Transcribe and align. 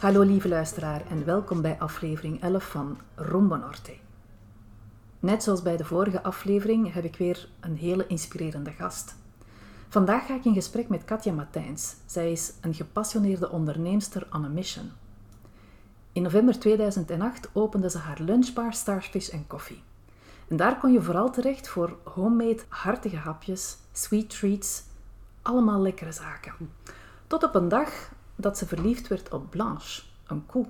Hallo 0.00 0.22
lieve 0.22 0.48
luisteraar 0.48 1.06
en 1.10 1.24
welkom 1.24 1.62
bij 1.62 1.78
aflevering 1.78 2.42
11 2.42 2.64
van 2.64 2.98
Rumbo 3.14 3.56
Norte. 3.56 3.92
Net 5.18 5.42
zoals 5.42 5.62
bij 5.62 5.76
de 5.76 5.84
vorige 5.84 6.22
aflevering 6.22 6.92
heb 6.92 7.04
ik 7.04 7.16
weer 7.16 7.48
een 7.60 7.76
hele 7.76 8.06
inspirerende 8.06 8.70
gast. 8.70 9.14
Vandaag 9.88 10.26
ga 10.26 10.34
ik 10.34 10.44
in 10.44 10.54
gesprek 10.54 10.88
met 10.88 11.04
Katja 11.04 11.32
Matijns. 11.32 11.94
Zij 12.06 12.32
is 12.32 12.52
een 12.60 12.74
gepassioneerde 12.74 13.50
onderneemster 13.50 14.26
on 14.32 14.44
a 14.44 14.48
mission. 14.48 14.90
In 16.12 16.22
november 16.22 16.58
2008 16.58 17.48
opende 17.52 17.90
ze 17.90 17.98
haar 17.98 18.20
lunchbar 18.20 18.72
Starfish 18.72 19.30
Coffee. 19.46 19.82
En 20.48 20.56
daar 20.56 20.78
kon 20.78 20.92
je 20.92 21.02
vooral 21.02 21.30
terecht 21.30 21.68
voor 21.68 21.98
homemade 22.04 22.62
hartige 22.68 23.16
hapjes, 23.16 23.76
sweet 23.92 24.30
treats, 24.30 24.82
allemaal 25.42 25.80
lekkere 25.80 26.12
zaken. 26.12 26.54
Tot 27.26 27.42
op 27.42 27.54
een 27.54 27.68
dag 27.68 28.10
dat 28.40 28.58
ze 28.58 28.66
verliefd 28.66 29.08
werd 29.08 29.32
op 29.32 29.50
Blanche, 29.50 30.02
een 30.26 30.46
koe. 30.46 30.66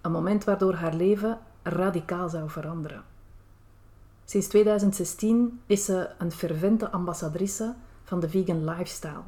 Een 0.00 0.12
moment 0.12 0.44
waardoor 0.44 0.74
haar 0.74 0.94
leven 0.94 1.38
radicaal 1.62 2.28
zou 2.28 2.50
veranderen. 2.50 3.04
Sinds 4.24 4.46
2016 4.46 5.60
is 5.66 5.84
ze 5.84 6.10
een 6.18 6.32
fervente 6.32 6.90
ambassadrice 6.90 7.74
van 8.04 8.20
de 8.20 8.28
vegan 8.28 8.64
lifestyle. 8.64 9.22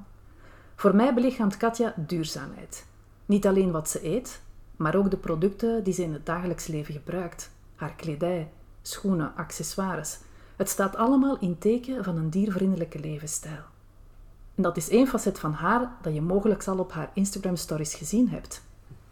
Voor 0.75 0.95
mij 0.97 1.15
belichaamt 1.15 1.57
Katja 1.57 1.95
duurzaamheid. 1.97 2.87
Niet 3.27 3.47
alleen 3.47 3.71
wat 3.71 3.91
ze 3.91 4.07
eet, 4.07 4.41
maar 4.77 4.95
ook 4.95 5.11
de 5.11 5.17
producten 5.17 5.85
die 5.85 5.95
ze 5.95 6.03
in 6.03 6.13
het 6.13 6.27
dagelijks 6.27 6.67
leven 6.67 6.95
gebruikt. 6.95 7.51
Haar 7.75 7.95
kledij, 7.95 8.51
schoenen, 8.83 9.37
accessoires. 9.37 10.19
Het 10.57 10.69
staat 10.69 10.97
allemaal 10.97 11.39
in 11.39 11.59
teken 11.59 12.05
van 12.05 12.17
een 12.17 12.31
diervriendelijke 12.31 12.99
levensstijl. 12.99 13.72
En 14.55 14.63
dat 14.63 14.77
is 14.77 14.89
één 14.89 15.07
facet 15.07 15.39
van 15.39 15.53
haar 15.53 15.93
dat 16.03 16.15
je 16.15 16.23
mogelijk 16.23 16.67
al 16.67 16.79
op 16.79 16.93
haar 16.93 17.11
Instagram 17.15 17.57
stories 17.57 17.95
gezien 17.95 18.29
hebt. 18.29 18.63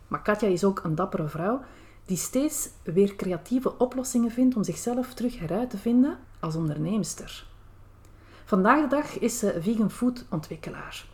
Maar 0.09 0.23
Katja 0.23 0.49
is 0.49 0.65
ook 0.65 0.81
een 0.85 0.95
dappere 0.95 1.29
vrouw 1.29 1.61
die 2.05 2.17
steeds 2.17 2.69
weer 2.83 3.17
creatieve 3.17 3.79
oplossingen 3.79 4.31
vindt 4.31 4.57
om 4.57 4.65
zichzelf 4.65 5.15
terug 5.15 5.39
heruit 5.39 5.71
te 5.71 5.79
vinden 5.79 6.19
als 6.41 6.57
onderneemster. 6.57 7.47
Vandaag 8.45 8.81
de 8.81 8.87
dag 8.87 9.19
is 9.19 9.39
ze 9.39 9.59
vegan 9.61 9.91
food 9.91 10.25
ontwikkelaar. 10.31 11.07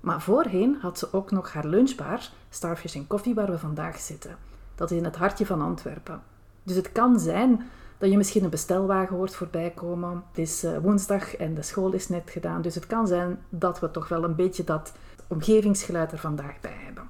Maar 0.00 0.22
voorheen 0.22 0.76
had 0.80 0.98
ze 0.98 1.12
ook 1.12 1.30
nog 1.30 1.52
haar 1.52 1.66
lunchbar, 1.66 2.30
Starfish 2.50 2.96
Coffee, 3.06 3.34
waar 3.34 3.50
we 3.50 3.58
vandaag 3.58 4.00
zitten. 4.00 4.36
Dat 4.74 4.90
is 4.90 4.96
in 4.96 5.04
het 5.04 5.16
hartje 5.16 5.46
van 5.46 5.60
Antwerpen. 5.60 6.22
Dus 6.62 6.76
het 6.76 6.92
kan 6.92 7.20
zijn 7.20 7.70
dat 8.00 8.10
je 8.10 8.16
misschien 8.16 8.44
een 8.44 8.50
bestelwagen 8.50 9.16
hoort 9.16 9.34
voorbij 9.34 9.70
komen. 9.70 10.24
Het 10.28 10.38
is 10.38 10.64
eh, 10.64 10.78
woensdag 10.78 11.36
en 11.36 11.54
de 11.54 11.62
school 11.62 11.92
is 11.92 12.08
net 12.08 12.30
gedaan, 12.30 12.62
dus 12.62 12.74
het 12.74 12.86
kan 12.86 13.06
zijn 13.06 13.38
dat 13.48 13.80
we 13.80 13.90
toch 13.90 14.08
wel 14.08 14.24
een 14.24 14.34
beetje 14.34 14.64
dat 14.64 14.92
omgevingsgeluid 15.26 16.12
er 16.12 16.18
vandaag 16.18 16.60
bij 16.60 16.76
hebben. 16.84 17.08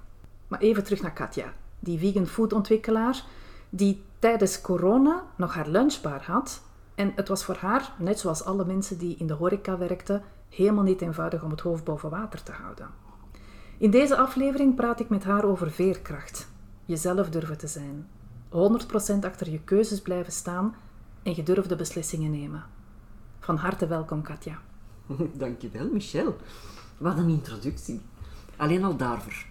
Maar 0.49 0.61
even 0.61 0.85
terug 0.85 1.03
naar 1.03 1.13
Katja, 1.13 1.53
die 1.79 1.99
vegan 1.99 2.27
food 2.27 2.53
ontwikkelaar, 2.53 3.25
die 3.69 4.03
tijdens 4.19 4.61
corona 4.61 5.23
nog 5.37 5.55
haar 5.55 5.69
lunchbar 5.69 6.23
had. 6.23 6.63
En 6.95 7.13
het 7.17 7.29
was 7.29 7.45
voor 7.45 7.57
haar, 7.57 7.93
net 7.99 8.19
zoals 8.19 8.45
alle 8.45 8.65
mensen 8.65 8.99
die 8.99 9.17
in 9.17 9.27
de 9.27 9.35
horeca 9.35 9.79
werkten, 9.79 10.23
helemaal 10.49 10.85
niet 10.85 11.01
eenvoudig 11.01 11.43
om 11.43 11.51
het 11.51 11.61
hoofd 11.61 11.85
boven 11.85 12.11
water 12.11 12.43
te 12.43 12.53
houden. 12.53 12.89
In 13.79 13.91
deze 13.91 14.17
aflevering 14.17 14.75
praat 14.75 15.01
ik 15.01 15.09
met 15.09 15.25
haar 15.25 15.45
over 15.45 15.71
veerkracht, 15.71 16.49
jezelf 16.85 17.31
durven 17.31 17.59
te 17.59 17.67
zijn, 17.67 18.07
100% 18.51 18.55
achter 19.25 19.51
je 19.51 19.61
keuzes 19.65 20.01
blijven 20.01 20.33
staan 20.33 20.75
en 21.23 21.35
gedurfde 21.35 21.77
beslissingen 21.77 22.31
nemen. 22.31 22.65
Van 23.41 23.57
harte 23.57 23.87
welkom, 23.87 24.23
Katja. 24.23 24.59
Dankjewel, 25.33 25.89
Michel. 25.93 26.37
Wat 26.99 27.19
een 27.19 27.29
introductie. 27.29 28.01
Alleen 28.57 28.85
al 28.85 28.97
daarvoor. 28.97 29.47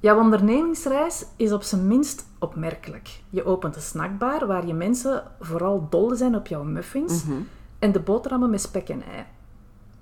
Jouw 0.00 0.18
ondernemingsreis 0.18 1.24
is 1.36 1.52
op 1.52 1.62
zijn 1.62 1.86
minst 1.86 2.26
opmerkelijk. 2.38 3.20
Je 3.30 3.44
opent 3.44 3.76
een 3.76 3.82
snackbar 3.82 4.46
waar 4.46 4.66
je 4.66 4.74
mensen 4.74 5.22
vooral 5.40 5.86
dol 5.90 6.14
zijn 6.14 6.36
op 6.36 6.46
jouw 6.46 6.62
muffins 6.64 7.24
Mhm. 7.24 7.36
en 7.78 7.92
de 7.92 8.00
boterhammen 8.00 8.50
met 8.50 8.60
spek 8.60 8.88
en 8.88 9.02
ei. 9.02 9.24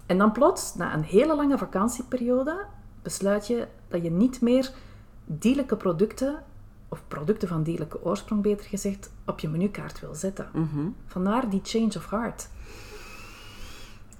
En 0.06 0.18
dan 0.18 0.32
plots, 0.32 0.74
na 0.74 0.94
een 0.94 1.02
hele 1.02 1.36
lange 1.36 1.58
vakantieperiode, 1.58 2.64
besluit 3.02 3.46
je 3.46 3.66
dat 3.88 4.02
je 4.02 4.10
niet 4.10 4.40
meer 4.40 4.72
dierlijke 5.24 5.76
producten, 5.76 6.42
of 6.92 7.02
producten 7.08 7.48
van 7.48 7.62
dierlijke 7.62 8.04
oorsprong 8.04 8.42
beter 8.42 8.66
gezegd, 8.66 9.10
op 9.26 9.38
je 9.38 9.48
menukaart 9.48 10.00
wil 10.00 10.14
zetten. 10.14 10.48
Mhm. 10.52 10.88
Vandaar 11.06 11.50
die 11.50 11.60
change 11.62 11.92
of 11.96 12.10
heart. 12.10 12.48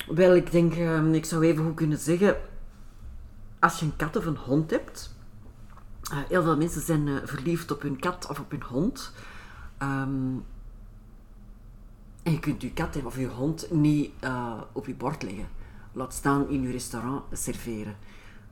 Wel, 0.06 0.34
ik 0.34 0.50
denk, 0.50 0.74
eh, 0.74 1.12
ik 1.12 1.24
zou 1.24 1.44
even 1.44 1.64
goed 1.64 1.74
kunnen 1.74 1.98
zeggen, 1.98 2.36
als 3.58 3.78
je 3.78 3.84
een 3.84 3.96
kat 3.96 4.16
of 4.16 4.26
een 4.26 4.36
hond 4.36 4.70
hebt, 4.70 5.14
eh, 6.10 6.18
heel 6.28 6.42
veel 6.42 6.56
mensen 6.56 6.80
zijn 6.80 7.08
eh, 7.08 7.14
verliefd 7.24 7.70
op 7.70 7.82
hun 7.82 7.98
kat 7.98 8.26
of 8.30 8.40
op 8.40 8.50
hun 8.50 8.62
hond. 8.62 9.12
Ehm, 9.78 10.36
en 12.22 12.32
je 12.32 12.38
kunt 12.38 12.62
je 12.62 12.72
kat 12.72 13.04
of 13.04 13.16
je 13.16 13.26
hond 13.26 13.70
niet 13.70 14.10
eh, 14.20 14.60
op 14.72 14.86
je 14.86 14.94
bord 14.94 15.22
leggen. 15.22 15.48
Laat 15.92 16.14
staan 16.14 16.48
in 16.48 16.62
je 16.62 16.70
restaurant 16.70 17.22
serveren. 17.32 17.96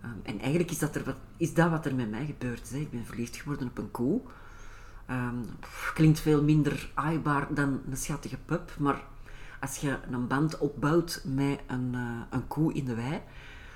Ehm, 0.02 0.12
en 0.22 0.38
eigenlijk 0.38 0.70
is 0.70 0.78
dat, 0.78 0.94
er 0.94 1.04
wat, 1.04 1.16
is 1.36 1.54
dat 1.54 1.70
wat 1.70 1.86
er 1.86 1.94
met 1.94 2.10
mij 2.10 2.26
gebeurd. 2.26 2.74
Ik 2.74 2.90
ben 2.90 3.06
verliefd 3.06 3.36
geworden 3.36 3.68
op 3.68 3.78
een 3.78 3.90
koe. 3.90 4.20
Ehm, 5.06 5.42
klinkt 5.94 6.20
veel 6.20 6.42
minder 6.42 6.90
aaibaar 6.94 7.54
dan 7.54 7.80
een 7.90 7.96
schattige 7.96 8.38
pup, 8.44 8.74
maar 8.78 9.02
als 9.60 9.76
je 9.76 9.98
een 10.10 10.26
band 10.26 10.58
opbouwt 10.58 11.22
met 11.24 11.60
een, 11.66 11.90
eh, 11.94 12.20
een 12.30 12.46
koe 12.48 12.72
in 12.72 12.84
de 12.84 12.94
wei, 12.94 13.20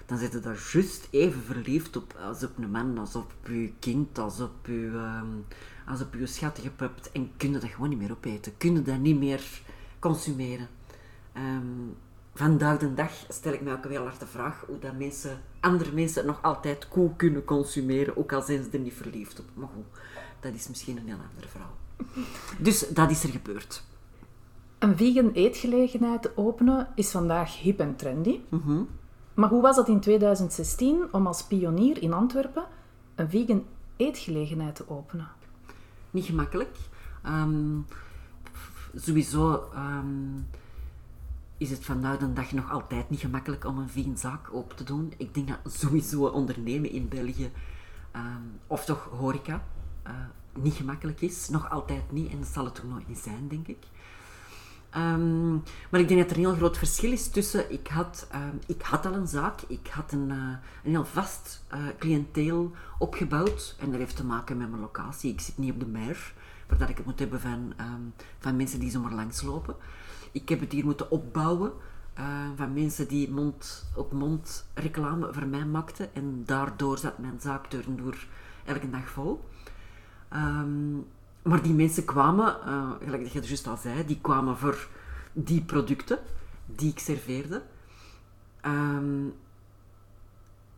dan 0.06 0.18
zit 0.18 0.32
je 0.32 0.40
daar 0.40 0.68
juist 0.72 1.08
even 1.10 1.42
verliefd 1.42 1.96
op 1.96 2.14
als 2.26 2.42
op 2.44 2.58
een 2.58 2.70
man, 2.70 2.98
als 2.98 3.14
op 3.14 3.32
je 3.46 3.72
kind, 3.78 4.18
als 4.18 4.40
op 4.40 4.66
je, 4.66 4.90
ehm, 4.94 5.26
als 5.86 6.00
op 6.00 6.16
schattige 6.24 6.70
pup. 6.70 7.08
En 7.12 7.30
kun 7.36 7.52
je 7.52 7.58
dat 7.58 7.70
gewoon 7.70 7.88
niet 7.88 7.98
meer 7.98 8.12
opeten. 8.12 8.56
Kun 8.56 8.74
je 8.74 8.82
dat 8.82 8.98
niet 8.98 9.18
meer 9.18 9.42
consumeren. 9.98 10.68
Ehm, 11.32 11.88
vandaag 12.34 12.78
de 12.78 12.94
dag 12.94 13.10
stel 13.28 13.52
ik 13.52 13.60
mij 13.60 13.72
ook 13.72 13.84
heel 13.84 14.02
hard 14.02 14.20
de 14.20 14.26
vraag 14.26 14.64
hoe 14.66 14.78
dat 14.78 14.98
mensen, 14.98 15.40
andere 15.60 15.92
mensen 15.92 16.26
nog 16.26 16.42
altijd 16.42 16.88
koe 16.88 17.16
kunnen 17.16 17.44
consumeren, 17.44 18.16
ook 18.16 18.32
al 18.32 18.42
zijn 18.42 18.62
ze 18.62 18.70
er 18.70 18.78
niet 18.78 18.94
verliefd 18.94 19.40
op. 19.40 19.46
Maar 19.54 19.68
goed, 19.74 20.00
dat 20.40 20.54
is 20.54 20.68
misschien 20.68 20.96
een 20.96 21.06
heel 21.06 21.18
andere 21.30 21.48
verhaal. 21.48 21.74
Dus 22.58 22.88
dat 22.88 23.10
is 23.10 23.24
er 23.24 23.30
gebeurd. 23.30 23.82
Een 24.78 24.96
vegan 24.96 25.30
eetgelegenheid 25.30 26.36
openen 26.36 26.88
is 26.94 27.10
vandaag 27.10 27.58
hip 27.60 27.80
en 27.80 27.96
trendy. 27.96 28.40
Mhm. 28.48 28.82
Maar 29.34 29.48
hoe 29.48 29.62
was 29.62 29.76
dat 29.76 29.88
in 29.88 30.00
2016 30.00 31.12
om 31.12 31.26
als 31.26 31.44
pionier 31.44 32.02
in 32.02 32.12
Antwerpen 32.12 32.64
een 33.14 33.30
vegan 33.30 33.64
eetgelegenheid 33.96 34.74
te 34.74 34.88
openen? 34.88 35.28
Niet 36.10 36.24
gemakkelijk. 36.24 36.76
Ehm, 37.22 37.78
sowieso 38.94 39.68
ehm, 39.74 40.40
is 41.64 41.70
het 41.70 41.84
vandaag 41.84 42.18
de 42.18 42.32
dag 42.32 42.52
nog 42.52 42.70
altijd 42.70 43.10
niet 43.10 43.20
gemakkelijk 43.20 43.64
om 43.64 43.78
een 43.78 43.88
vegan 43.88 44.18
zaak 44.18 44.48
open 44.52 44.76
te 44.76 44.84
doen. 44.84 45.12
Ik 45.16 45.34
denk 45.34 45.48
dat 45.48 45.72
sowieso 45.72 46.24
ondernemen 46.24 46.90
in 46.90 47.08
België, 47.08 47.50
ehm, 48.12 48.42
of 48.66 48.84
toch 48.84 49.08
horeca, 49.18 49.64
eh, 50.02 50.12
niet 50.58 50.74
gemakkelijk 50.74 51.20
is. 51.20 51.48
Nog 51.48 51.70
altijd 51.70 52.12
niet 52.12 52.30
en 52.30 52.38
dat 52.38 52.48
zal 52.48 52.64
het 52.64 52.80
ook 52.84 52.90
nooit 52.90 53.18
zijn, 53.18 53.48
denk 53.48 53.68
ik. 53.68 53.86
Ehm, 54.90 55.52
maar 55.90 56.00
ik 56.00 56.08
denk 56.08 56.20
dat 56.20 56.30
er 56.30 56.36
een 56.36 56.44
heel 56.44 56.54
groot 56.54 56.78
verschil 56.78 57.12
is 57.12 57.28
tussen... 57.28 57.72
Ik 57.72 57.88
had, 57.88 58.26
ehm, 58.30 58.56
ik 58.66 58.82
had 58.82 59.06
al 59.06 59.14
een 59.14 59.26
zaak, 59.26 59.60
ik 59.60 59.86
had 59.90 60.12
een, 60.12 60.28
uh, 60.28 60.56
een 60.84 60.90
heel 60.90 61.04
vast 61.04 61.64
uh, 61.74 61.78
cliënteel 61.98 62.72
opgebouwd. 62.98 63.76
En 63.78 63.90
dat 63.90 64.00
heeft 64.00 64.16
te 64.16 64.24
maken 64.24 64.56
met 64.56 64.68
mijn 64.70 64.82
locatie. 64.82 65.32
Ik 65.32 65.40
zit 65.40 65.58
niet 65.58 65.72
op 65.72 65.80
de 65.80 65.86
mer, 65.86 66.32
waar 66.78 66.90
ik 66.90 66.96
het 66.96 67.06
moet 67.06 67.18
hebben 67.18 67.40
van, 67.40 67.74
van 68.38 68.56
mensen 68.56 68.80
die 68.80 68.90
zomaar 68.90 69.14
langslopen. 69.14 69.76
Ik 70.34 70.48
heb 70.48 70.60
het 70.60 70.72
hier 70.72 70.84
moeten 70.84 71.10
opbouwen 71.10 71.72
uh, 72.18 72.24
van 72.56 72.72
mensen 72.72 73.08
die 73.08 73.30
mond 73.30 73.86
op 73.96 74.12
mond 74.12 74.66
reclame 74.74 75.32
voor 75.32 75.46
mij 75.46 75.64
maakten. 75.64 76.14
En 76.14 76.42
daardoor 76.46 76.98
zat 76.98 77.18
mijn 77.18 77.40
zaak 77.40 77.70
door 77.70 78.26
elke 78.64 78.90
dag 78.90 79.08
vol. 79.08 79.44
Um, 80.32 81.06
maar 81.42 81.62
die 81.62 81.72
mensen 81.72 82.04
kwamen, 82.04 82.56
uh, 82.66 82.90
gelijk 83.02 83.22
dat 83.22 83.32
je 83.32 83.38
het 83.38 83.48
juist 83.48 83.66
al 83.66 83.76
zei, 83.76 84.06
die 84.06 84.18
kwamen 84.20 84.56
voor 84.56 84.88
die 85.32 85.62
producten 85.62 86.18
die 86.66 86.90
ik 86.90 86.98
serveerde. 86.98 87.62
Um, 88.66 89.34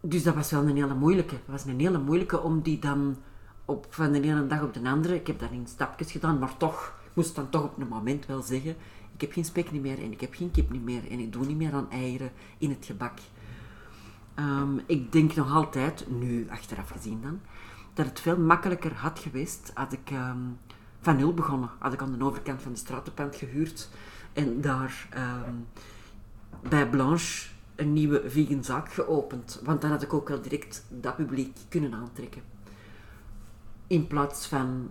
dus 0.01 0.23
dat 0.23 0.35
was 0.35 0.51
wel 0.51 0.63
een 0.63 0.77
hele 0.77 0.95
moeilijke. 0.95 1.35
Het 1.35 1.47
was 1.47 1.65
een 1.65 1.81
hele 1.81 1.99
moeilijke 1.99 2.41
om 2.41 2.61
die 2.61 2.79
dan 2.79 3.17
op, 3.65 3.87
van 3.91 4.13
de 4.13 4.21
ene 4.21 4.47
dag 4.47 4.63
op 4.63 4.75
de 4.75 4.89
andere, 4.91 5.15
ik 5.15 5.27
heb 5.27 5.39
dat 5.39 5.51
in 5.51 5.67
stapjes 5.67 6.13
gedaan, 6.13 6.39
maar 6.39 6.57
toch, 6.57 6.95
ik 7.05 7.11
moest 7.15 7.35
dan 7.35 7.51
toch 7.51 7.65
op 7.65 7.81
een 7.81 7.89
moment 7.89 8.27
wel 8.27 8.43
zeggen, 8.43 8.77
ik 9.17 9.23
heb 9.23 9.33
geen 9.33 9.45
spek 9.45 9.73
niet 9.73 9.83
meer 9.83 10.03
en 10.03 10.13
ik 10.13 10.21
heb 10.21 10.35
geen 10.35 10.51
kip 10.51 10.71
niet 10.71 10.85
meer 10.85 11.11
en 11.11 11.19
ik 11.19 11.33
doe 11.33 11.47
niet 11.47 11.57
meer 11.57 11.73
aan 11.73 11.91
eieren 11.91 12.31
in 12.59 12.71
het 12.71 12.85
gebak. 12.85 13.19
Um, 14.39 14.81
ik 14.87 15.13
denk 15.13 15.35
nog 15.35 15.55
altijd, 15.55 16.07
nu 16.11 16.47
achteraf 16.51 16.91
gezien 16.91 17.21
dan, 17.23 17.41
dat 17.95 18.07
het 18.07 18.21
veel 18.21 18.39
makkelijker 18.39 18.95
had 18.95 19.19
geweest 19.19 19.71
had 19.75 19.93
ik 19.93 20.11
um, 20.11 20.59
van 21.01 21.17
nul 21.17 21.35
begonnen. 21.35 21.71
Had 21.79 21.93
ik 21.93 22.03
aan 22.03 22.19
de 22.19 22.25
overkant 22.25 22.63
van 22.63 22.73
de 22.73 22.79
stratenpand 22.79 23.37
gehuurd 23.37 23.89
en 24.33 24.61
daar 24.61 25.09
um, 25.47 25.67
bij 26.69 26.89
Blanche 26.89 27.49
een 27.75 27.93
nieuwe 27.93 28.31
vegan 28.31 28.65
zaak 28.65 28.93
geopend. 28.93 29.61
Want 29.65 29.81
dan 29.81 29.91
had 29.91 30.03
ik 30.03 30.13
ook 30.13 30.29
wel 30.29 30.43
direct 30.43 30.85
dat 30.89 31.17
publiek 31.17 31.57
kunnen 31.69 31.95
aantrekken. 31.95 32.43
In 33.87 34.07
plaats 34.07 34.47
van 34.47 34.91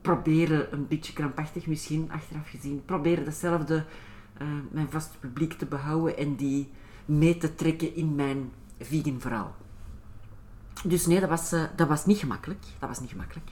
proberen, 0.00 0.72
een 0.72 0.88
beetje 0.88 1.12
krampachtig 1.12 1.66
misschien 1.66 2.10
achteraf 2.12 2.48
gezien, 2.48 2.84
proberen 2.84 3.24
datzelfde, 3.24 3.84
uh, 4.42 4.48
mijn 4.70 4.90
vaste 4.90 5.18
publiek 5.18 5.52
te 5.52 5.66
behouden 5.66 6.16
en 6.16 6.36
die 6.36 6.70
mee 7.04 7.36
te 7.36 7.54
trekken 7.54 7.94
in 7.94 8.14
mijn 8.14 8.52
vegan 8.80 9.20
verhaal. 9.20 9.54
Dus 10.84 11.06
nee, 11.06 11.20
dat 11.20 11.28
was, 11.28 11.52
uh, 11.52 11.62
dat 11.76 11.88
was 11.88 12.06
niet 12.06 12.18
gemakkelijk. 12.18 12.64
Dat 12.78 12.88
was 12.88 13.00
niet 13.00 13.10
gemakkelijk. 13.10 13.50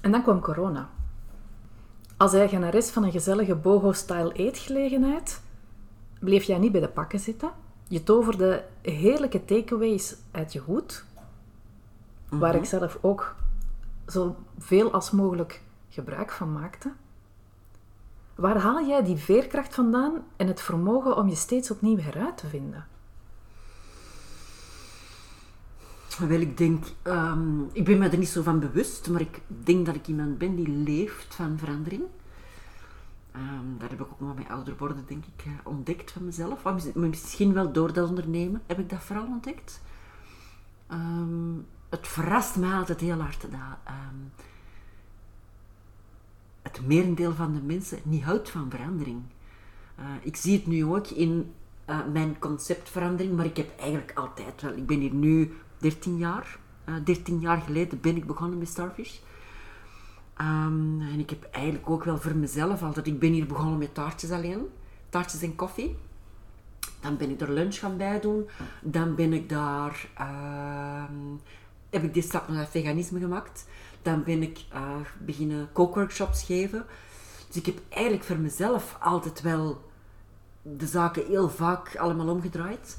En 0.00 0.10
dan 0.10 0.22
kwam 0.22 0.40
corona. 0.40 0.90
Als 2.16 2.34
eigenares 2.34 2.90
van 2.90 3.04
een 3.04 3.10
gezellige 3.10 3.54
boho-style 3.54 4.32
eetgelegenheid 4.32 5.40
bleef 6.18 6.42
jij 6.44 6.58
niet 6.58 6.72
bij 6.72 6.80
de 6.80 6.88
pakken 6.88 7.20
zitten. 7.20 7.50
Je 7.88 8.02
toverde 8.02 8.64
heerlijke 8.82 9.44
takeaways 9.44 10.16
uit 10.30 10.52
je 10.52 10.58
hoed, 10.58 11.04
waar 12.28 12.54
ik 12.54 12.64
zelf 12.64 12.98
ook 13.00 13.34
zo 14.10 14.36
veel 14.58 14.92
als 14.92 15.10
mogelijk 15.10 15.62
gebruik 15.88 16.30
van 16.30 16.52
maakte. 16.52 16.92
Waar 18.34 18.58
haal 18.58 18.86
jij 18.86 19.04
die 19.04 19.16
veerkracht 19.16 19.74
vandaan 19.74 20.24
en 20.36 20.46
het 20.46 20.60
vermogen 20.60 21.16
om 21.16 21.28
je 21.28 21.34
steeds 21.34 21.70
opnieuw 21.70 21.98
heruit 21.98 22.36
te 22.36 22.46
vinden? 22.46 22.86
Wel, 26.18 26.40
ik 26.40 26.56
denk, 26.56 26.84
um, 27.02 27.68
ik 27.72 27.84
ben 27.84 27.98
me 27.98 28.08
er 28.08 28.18
niet 28.18 28.28
zo 28.28 28.42
van 28.42 28.60
bewust, 28.60 29.08
maar 29.08 29.20
ik 29.20 29.40
denk 29.46 29.86
dat 29.86 29.94
ik 29.94 30.06
iemand 30.06 30.38
ben 30.38 30.56
die 30.56 30.68
leeft 30.68 31.34
van 31.34 31.58
verandering. 31.58 32.02
Um, 33.36 33.76
dat 33.78 33.90
heb 33.90 34.00
ik 34.00 34.06
ook 34.12 34.20
nog 34.20 34.36
met 34.36 34.48
ouder 34.48 34.74
worden, 34.78 35.04
denk 35.06 35.24
ik, 35.24 35.46
uh, 35.46 35.52
ontdekt 35.64 36.10
van 36.10 36.24
mezelf. 36.24 36.64
Misschien 36.94 37.52
wel 37.52 37.72
door 37.72 37.92
dat 37.92 38.08
ondernemen 38.08 38.62
heb 38.66 38.78
ik 38.78 38.90
dat 38.90 39.02
vooral 39.02 39.26
ontdekt. 39.26 39.82
Um, 40.92 41.66
het 41.90 42.08
verrast 42.08 42.56
mij 42.56 42.72
altijd 42.72 43.00
heel 43.00 43.20
hard 43.20 43.40
dat 43.40 43.94
het 46.62 46.86
merendeel 46.86 47.34
van 47.34 47.54
de 47.54 47.60
mensen 47.60 47.98
niet 48.02 48.22
houdt 48.22 48.50
van 48.50 48.70
verandering. 48.70 49.22
Uh, 49.98 50.04
ik 50.22 50.36
zie 50.36 50.56
het 50.56 50.66
nu 50.66 50.84
ook 50.84 51.06
in 51.06 51.52
uh, 51.86 51.98
mijn 52.12 52.38
conceptverandering, 52.38 53.36
maar 53.36 53.44
ik 53.44 53.56
heb 53.56 53.78
eigenlijk 53.78 54.12
altijd 54.14 54.62
wel. 54.62 54.72
Ik 54.72 54.86
ben 54.86 55.00
hier 55.00 55.14
nu 55.14 55.52
13 55.78 56.16
jaar. 56.16 56.58
Uh, 56.88 56.96
eh, 56.96 57.04
13 57.04 57.40
jaar 57.40 57.60
geleden 57.60 58.00
ben 58.00 58.16
ik 58.16 58.26
begonnen 58.26 58.58
met 58.58 58.68
Starfish. 58.68 59.18
Um, 60.40 61.00
en 61.00 61.18
ik 61.18 61.30
heb 61.30 61.48
eigenlijk 61.50 61.90
ook 61.90 62.04
wel 62.04 62.18
voor 62.18 62.34
mezelf 62.34 62.82
altijd... 62.82 63.06
Ik 63.06 63.18
ben 63.18 63.32
hier 63.32 63.46
begonnen 63.46 63.78
met 63.78 63.94
taartjes 63.94 64.30
alleen. 64.30 64.68
Taartjes 65.08 65.42
en 65.42 65.56
koffie. 65.56 65.96
Dan 67.00 67.16
ben 67.16 67.30
ik 67.30 67.40
er 67.40 67.52
lunch 67.52 67.78
gaan 67.78 67.96
bij 67.96 68.20
doen. 68.20 68.48
Dan 68.80 69.14
ben 69.14 69.32
ik 69.32 69.48
daar... 69.48 70.08
Uh, 70.20 71.04
heb 71.90 72.02
ik 72.02 72.14
die 72.14 72.22
stap 72.22 72.48
naar 72.48 72.58
het 72.60 72.70
veganisme 72.70 73.20
gemaakt. 73.20 73.64
Dan 74.02 74.24
ben 74.24 74.42
ik 74.42 74.64
uh, 74.74 74.96
beginnen 75.18 75.68
kookworkshops 75.72 76.44
geven. 76.44 76.86
Dus 77.46 77.56
ik 77.56 77.66
heb 77.66 77.78
eigenlijk 77.88 78.24
voor 78.24 78.38
mezelf 78.38 78.96
altijd 79.00 79.40
wel 79.40 79.90
de 80.62 80.86
zaken 80.86 81.26
heel 81.26 81.48
vaak 81.48 81.96
allemaal 81.96 82.28
omgedraaid. 82.28 82.98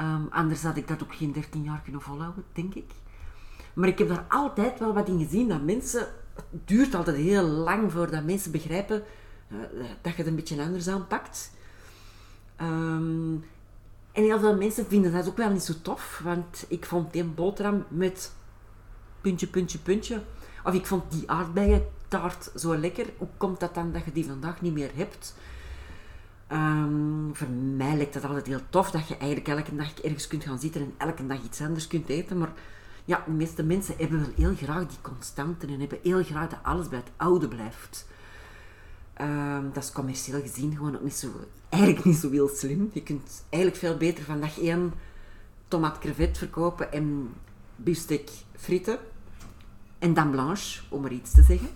Um, 0.00 0.26
anders 0.30 0.62
had 0.62 0.76
ik 0.76 0.88
dat 0.88 1.02
ook 1.02 1.14
geen 1.14 1.32
13 1.32 1.62
jaar 1.62 1.80
kunnen 1.82 2.00
volhouden, 2.00 2.44
denk 2.52 2.74
ik. 2.74 2.90
Maar 3.74 3.88
ik 3.88 3.98
heb 3.98 4.08
daar 4.08 4.24
altijd 4.28 4.78
wel 4.78 4.94
wat 4.94 5.08
in 5.08 5.18
gezien 5.18 5.48
dat 5.48 5.62
mensen. 5.62 6.06
Het 6.34 6.68
duurt 6.68 6.94
altijd 6.94 7.16
heel 7.16 7.42
lang 7.42 7.92
voordat 7.92 8.24
mensen 8.24 8.52
begrijpen 8.52 9.02
uh, 9.48 9.58
dat 10.02 10.12
je 10.12 10.18
het 10.18 10.26
een 10.26 10.34
beetje 10.34 10.62
anders 10.62 10.88
aanpakt. 10.88 11.50
Um, 12.60 13.44
en 14.18 14.24
heel 14.24 14.38
veel 14.38 14.56
mensen 14.56 14.86
vinden 14.86 15.12
dat 15.12 15.28
ook 15.28 15.36
wel 15.36 15.50
niet 15.50 15.62
zo 15.62 15.72
tof, 15.82 16.20
want 16.24 16.64
ik 16.68 16.84
vond 16.84 17.12
die 17.12 17.24
boterham 17.24 17.84
met 17.88 18.32
puntje, 19.20 19.46
puntje, 19.46 19.78
puntje. 19.78 20.22
Of 20.64 20.74
ik 20.74 20.86
vond 20.86 21.10
die 21.10 21.30
aardbeientaart 21.30 22.50
zo 22.54 22.76
lekker. 22.76 23.06
Hoe 23.18 23.28
komt 23.36 23.60
dat 23.60 23.74
dan 23.74 23.92
dat 23.92 24.04
je 24.04 24.12
die 24.12 24.26
vandaag 24.26 24.60
niet 24.60 24.72
meer 24.72 24.90
hebt? 24.94 25.34
Um, 26.52 27.30
voor 27.32 27.48
mij 27.76 27.96
lijkt 27.96 28.14
dat 28.14 28.24
altijd 28.24 28.46
heel 28.46 28.60
tof 28.70 28.90
dat 28.90 29.08
je 29.08 29.16
eigenlijk 29.16 29.48
elke 29.48 29.76
dag 29.76 30.00
ergens 30.00 30.26
kunt 30.26 30.44
gaan 30.44 30.58
zitten 30.58 30.80
en 30.80 30.94
elke 30.96 31.26
dag 31.26 31.42
iets 31.44 31.60
anders 31.60 31.86
kunt 31.86 32.08
eten. 32.08 32.38
Maar 32.38 32.52
ja, 33.04 33.22
de 33.26 33.32
meeste 33.32 33.62
mensen 33.62 33.94
hebben 33.98 34.20
wel 34.20 34.32
heel 34.36 34.54
graag 34.54 34.86
die 34.86 34.98
constanten 35.00 35.68
en 35.68 35.80
hebben 35.80 35.98
heel 36.02 36.24
graag 36.24 36.48
dat 36.48 36.58
alles 36.62 36.88
bij 36.88 36.98
het 36.98 37.12
oude 37.16 37.48
blijft. 37.48 38.06
Um, 39.20 39.70
dat 39.72 39.82
is 39.82 39.92
commercieel 39.92 40.40
gezien 40.40 40.76
gewoon 40.76 40.94
ook 40.94 41.02
niet 41.02 41.14
zo, 41.14 41.28
eigenlijk 41.68 42.04
niet 42.04 42.16
zo 42.16 42.30
heel 42.30 42.48
slim. 42.48 42.90
Je 42.92 43.02
kunt 43.02 43.44
eigenlijk 43.48 43.82
veel 43.82 43.96
beter 43.96 44.24
van 44.24 44.40
dag 44.40 44.60
één 44.60 44.92
tomaat 45.68 45.98
crevet 45.98 46.38
verkopen 46.38 46.92
en 46.92 47.34
biefstuk 47.76 48.30
frieten 48.56 48.98
en 49.98 50.14
dan 50.14 50.30
blanche, 50.30 50.80
om 50.88 51.04
er 51.04 51.12
iets 51.12 51.32
te 51.34 51.42
zeggen. 51.42 51.68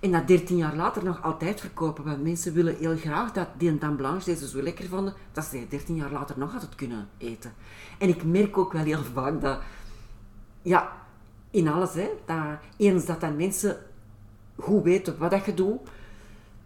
En 0.00 0.10
dat 0.12 0.26
13 0.26 0.56
jaar 0.56 0.76
later 0.76 1.04
nog 1.04 1.22
altijd 1.22 1.60
verkopen. 1.60 2.04
Want 2.04 2.22
mensen 2.22 2.52
willen 2.52 2.76
heel 2.76 2.96
graag 2.96 3.32
dat 3.32 3.48
die 3.58 3.78
dame 3.78 3.96
blanche 3.96 4.24
deze 4.24 4.48
zo 4.48 4.62
lekker 4.62 4.88
vonden, 4.88 5.14
dat 5.32 5.44
ze 5.44 5.66
13 5.68 5.94
jaar 5.94 6.12
later 6.12 6.38
nog 6.38 6.52
altijd 6.52 6.74
kunnen 6.74 7.08
eten. 7.18 7.52
En 7.98 8.08
ik 8.08 8.24
merk 8.24 8.58
ook 8.58 8.72
wel 8.72 8.84
heel 8.84 9.02
vaak 9.12 9.40
dat, 9.40 9.60
ja, 10.62 10.92
in 11.50 11.68
alles, 11.68 11.94
hè, 11.94 12.08
eens 12.76 13.06
dat 13.06 13.20
dan 13.20 13.36
mensen 13.36 13.76
goed 14.56 14.82
weten 14.82 15.18
wat 15.18 15.30
dat 15.30 15.44
je 15.44 15.54
doet, 15.54 15.80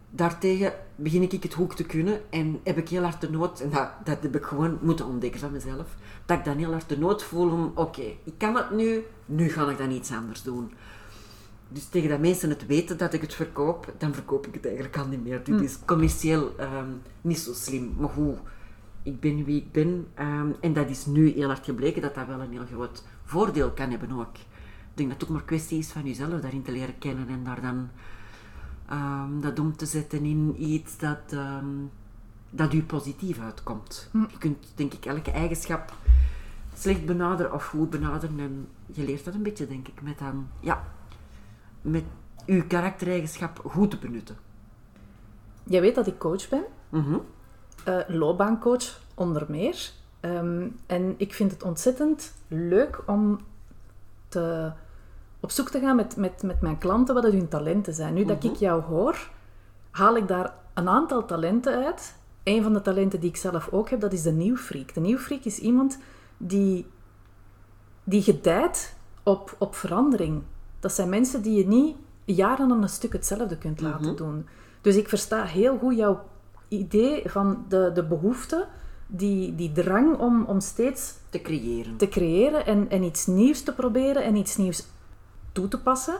daartegen 0.09 0.73
begin 0.95 1.21
ik 1.21 1.43
het 1.43 1.53
hoek 1.53 1.75
te 1.75 1.83
kunnen 1.83 2.21
en 2.29 2.59
heb 2.63 2.77
ik 2.77 2.89
heel 2.89 3.03
hard 3.03 3.21
de 3.21 3.29
nood, 3.29 3.59
en 3.59 3.69
dat, 3.69 3.89
dat 4.03 4.17
heb 4.21 4.35
ik 4.35 4.43
gewoon 4.43 4.77
moeten 4.81 5.05
ontdekken 5.05 5.39
van 5.39 5.51
mezelf, 5.51 5.87
dat 6.25 6.37
ik 6.37 6.45
dan 6.45 6.57
heel 6.57 6.71
hard 6.71 6.89
de 6.89 6.97
nood 6.97 7.23
voel 7.23 7.51
om, 7.51 7.71
oké, 7.75 8.01
ik 8.23 8.33
kan 8.37 8.55
het 8.55 8.71
nu, 8.71 9.03
nu 9.25 9.49
ga 9.49 9.69
ik 9.69 9.77
dan 9.77 9.91
iets 9.91 10.11
anders 10.11 10.43
doen. 10.43 10.71
Dus 11.69 11.85
tegen 11.85 12.09
dat 12.09 12.19
mensen 12.19 12.49
het 12.49 12.65
weten 12.65 12.97
dat 12.97 13.13
ik 13.13 13.21
het 13.21 13.33
verkoop, 13.33 13.93
dan 13.97 14.13
verkoop 14.13 14.47
ik 14.47 14.53
het 14.53 14.65
eigenlijk 14.65 14.97
al 14.97 15.07
niet 15.07 15.23
meer. 15.23 15.43
Dit 15.43 15.55
hm. 15.55 15.63
is 15.63 15.77
commercieel 15.85 16.51
um, 16.59 17.01
niet 17.21 17.39
zo 17.39 17.53
slim. 17.53 17.95
Maar 17.97 18.09
hoe? 18.09 18.35
Ik 19.03 19.19
ben 19.19 19.43
wie 19.43 19.57
ik 19.57 19.71
ben. 19.71 20.07
Um, 20.19 20.55
en 20.61 20.73
dat 20.73 20.89
is 20.89 21.05
nu 21.05 21.29
heel 21.29 21.47
hard 21.47 21.65
gebleken 21.65 22.01
dat 22.01 22.15
dat 22.15 22.27
wel 22.27 22.39
een 22.39 22.51
heel 22.51 22.65
groot 22.71 23.03
voordeel 23.23 23.71
kan 23.71 23.89
hebben 23.89 24.11
ook. 24.11 24.37
Ik 24.37 24.93
denk 24.93 25.09
dat 25.09 25.19
het 25.19 25.29
ook 25.29 25.35
maar 25.35 25.45
kwestie 25.45 25.77
is 25.77 25.91
van 25.91 26.05
jezelf 26.05 26.41
daarin 26.41 26.63
te 26.63 26.71
leren 26.71 26.97
kennen 26.97 27.27
en 27.27 27.43
daar 27.43 27.61
dan 27.61 27.89
um, 28.91 29.41
dat 29.41 29.59
om 29.59 29.75
te 29.75 29.85
zetten 29.85 30.25
in 30.25 30.55
iets 30.57 30.97
dat, 30.97 31.35
dat 32.49 32.73
u 32.73 32.83
positief 32.83 33.39
uitkomt. 33.39 34.09
Hm. 34.11 34.19
Je 34.19 34.37
kunt 34.37 34.71
denk 34.75 34.93
ik 34.93 35.05
elke 35.05 35.31
eigenschap 35.31 35.93
slecht 36.75 37.05
benaderen 37.05 37.53
of 37.53 37.65
goed 37.65 37.89
benaderen 37.89 38.39
en 38.39 38.67
je 38.85 39.03
leert 39.03 39.25
dat 39.25 39.33
een 39.33 39.43
beetje 39.43 39.67
denk 39.67 39.87
ik 39.87 40.01
met 40.01 40.19
dan, 40.19 40.47
ja, 40.59 40.83
met 41.81 42.03
uw 42.45 42.67
karaktereigenschap 42.67 43.61
goed 43.65 43.91
te 43.91 43.97
benutten? 43.97 44.37
Jij 45.63 45.81
weet 45.81 45.95
dat 45.95 46.07
ik 46.07 46.17
coach 46.17 46.49
ben. 46.49 46.63
Mm 46.89 47.21
loopbaancoach 48.07 49.01
onder 49.13 49.45
meer. 49.49 49.91
Ehm, 50.19 50.67
en 50.85 51.13
ik 51.17 51.33
vind 51.33 51.51
het 51.51 51.63
ontzettend 51.63 52.33
leuk 52.47 53.03
om 53.05 53.39
te, 54.27 54.71
op 55.39 55.51
zoek 55.51 55.69
te 55.69 55.79
gaan 55.79 55.95
met, 55.95 56.15
met, 56.15 56.43
met 56.43 56.61
mijn 56.61 56.77
klanten 56.77 57.15
wat 57.15 57.23
hun 57.23 57.47
talenten 57.47 57.93
zijn. 57.93 58.13
Nu 58.13 58.25
dat 58.25 58.43
ik 58.43 58.51
mhm. 58.51 58.63
jou 58.63 58.81
hoor, 58.81 59.29
haal 59.91 60.15
ik 60.15 60.27
daar 60.27 60.53
een 60.73 60.89
aantal 60.89 61.25
talenten 61.25 61.85
uit. 61.85 62.15
Een 62.43 62.63
van 62.63 62.73
de 62.73 62.81
talenten 62.81 63.19
die 63.19 63.29
ik 63.29 63.37
zelf 63.37 63.69
ook 63.71 63.89
heb, 63.89 63.99
dat 63.99 64.13
is 64.13 64.21
de 64.21 64.31
nieuwfreak. 64.31 64.93
De 64.93 64.99
nieuwfreak 64.99 65.43
is 65.43 65.59
iemand 65.59 65.97
die, 66.37 66.85
die 68.03 68.21
gedijt 68.21 68.95
op, 69.23 69.55
op 69.57 69.75
verandering. 69.75 70.41
Dat 70.79 70.93
zijn 70.93 71.09
mensen 71.09 71.41
die 71.41 71.57
je 71.57 71.67
niet 71.67 71.95
jaren 72.25 72.71
aan 72.71 72.81
een 72.81 72.89
stuk 72.89 73.13
hetzelfde 73.13 73.57
kunt 73.57 73.81
laten 73.81 74.15
doen. 74.15 74.47
Dus 74.81 74.95
ik 74.95 75.09
versta 75.09 75.43
heel 75.43 75.77
goed 75.77 75.95
jouw 75.95 76.23
idee 76.67 77.21
van 77.25 77.65
de, 77.67 77.91
de 77.93 78.03
behoefte, 78.03 78.67
die, 79.07 79.55
die 79.55 79.71
drang 79.71 80.17
om, 80.17 80.43
om 80.43 80.59
steeds 80.59 81.13
Te 81.29 81.41
creëren. 81.41 81.97
te 81.97 82.07
creëren 82.07 82.65
en, 82.65 82.89
en 82.89 83.03
iets 83.03 83.25
nieuws 83.25 83.61
te 83.61 83.73
proberen 83.73 84.23
en 84.23 84.35
iets 84.35 84.57
nieuws 84.57 84.87
toe 85.57 85.67
te 85.67 85.79
passen. 85.79 86.17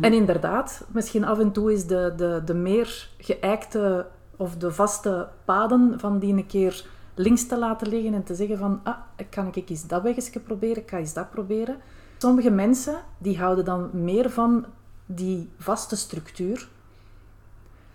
En 0.00 0.12
inderdaad, 0.12 0.84
misschien 0.90 1.24
af 1.24 1.38
en 1.38 1.52
toe 1.52 1.72
is 1.72 1.86
de, 1.86 2.12
de, 2.16 2.42
de 2.44 2.54
meer 2.54 3.08
geëikte 3.18 4.06
of 4.36 4.56
de 4.56 4.72
vaste 4.72 5.28
paden 5.44 6.00
van 6.00 6.18
die 6.18 6.34
een 6.34 6.46
keer 6.46 6.86
links 7.14 7.46
te 7.46 7.58
laten 7.58 7.88
liggen 7.88 8.14
en 8.14 8.22
te 8.22 8.34
zeggen 8.34 8.58
van, 8.58 8.80
ah, 8.82 8.96
kan 9.30 9.50
ik 9.52 9.70
eens 9.70 9.86
dat 9.86 10.02
weggetje 10.02 10.40
proberen, 10.40 10.82
ik 10.82 10.90
ga 10.90 10.98
eens 10.98 11.12
dat 11.12 11.30
proberen. 11.30 11.76
Sommige 12.18 12.50
mensen 12.50 12.98
die 13.18 13.38
houden 13.38 13.64
dan 13.64 13.90
meer 13.92 14.30
van 14.30 14.66
die 15.06 15.50
vaste 15.58 15.96
structuur. 15.96 16.68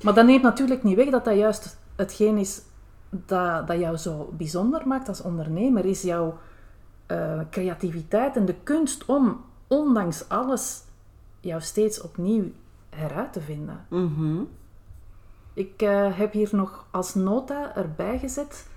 Maar 0.02 0.13
dat 0.13 0.25
neemt 0.25 0.44
natuurlijk 0.44 0.84
niet 0.84 0.96
weg 0.96 1.10
dat 1.10 1.25
dat 1.25 1.38
juist 1.38 1.78
hetgeen 1.96 2.38
is 2.38 2.62
dat, 3.10 3.68
dat 3.68 3.80
jou 3.80 3.98
zo 3.98 4.34
bijzonder 4.38 4.88
maakt 4.88 5.08
als 5.08 5.22
ondernemer, 5.22 5.86
is 5.86 6.02
jouw 6.02 6.38
eh, 7.06 7.40
creativiteit 7.50 8.36
en 8.36 8.46
de 8.46 8.56
kunst 8.63 9.06
om, 9.06 9.42
ondanks 9.67 10.29
alles, 10.29 10.84
jou 11.39 11.62
steeds 11.62 12.01
opnieuw 12.01 12.51
heruit 12.89 13.34
te 13.34 13.41
vinden. 13.41 13.86
Mhm. 13.89 14.41
Ik 15.53 15.82
eh, 15.82 16.17
heb 16.17 16.32
hier 16.32 16.50
nog 16.51 16.86
als 16.91 17.15
nota 17.15 17.75
erbij 17.75 18.20
gezet, 18.20 18.67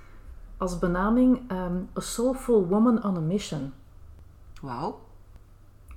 als 0.56 0.78
benaming, 0.78 1.40
ehm, 1.48 1.76
A 1.96 2.00
Soulful 2.00 2.66
Woman 2.66 3.04
on 3.04 3.16
a 3.16 3.20
Mission. 3.20 3.72
Wauw. 4.60 4.98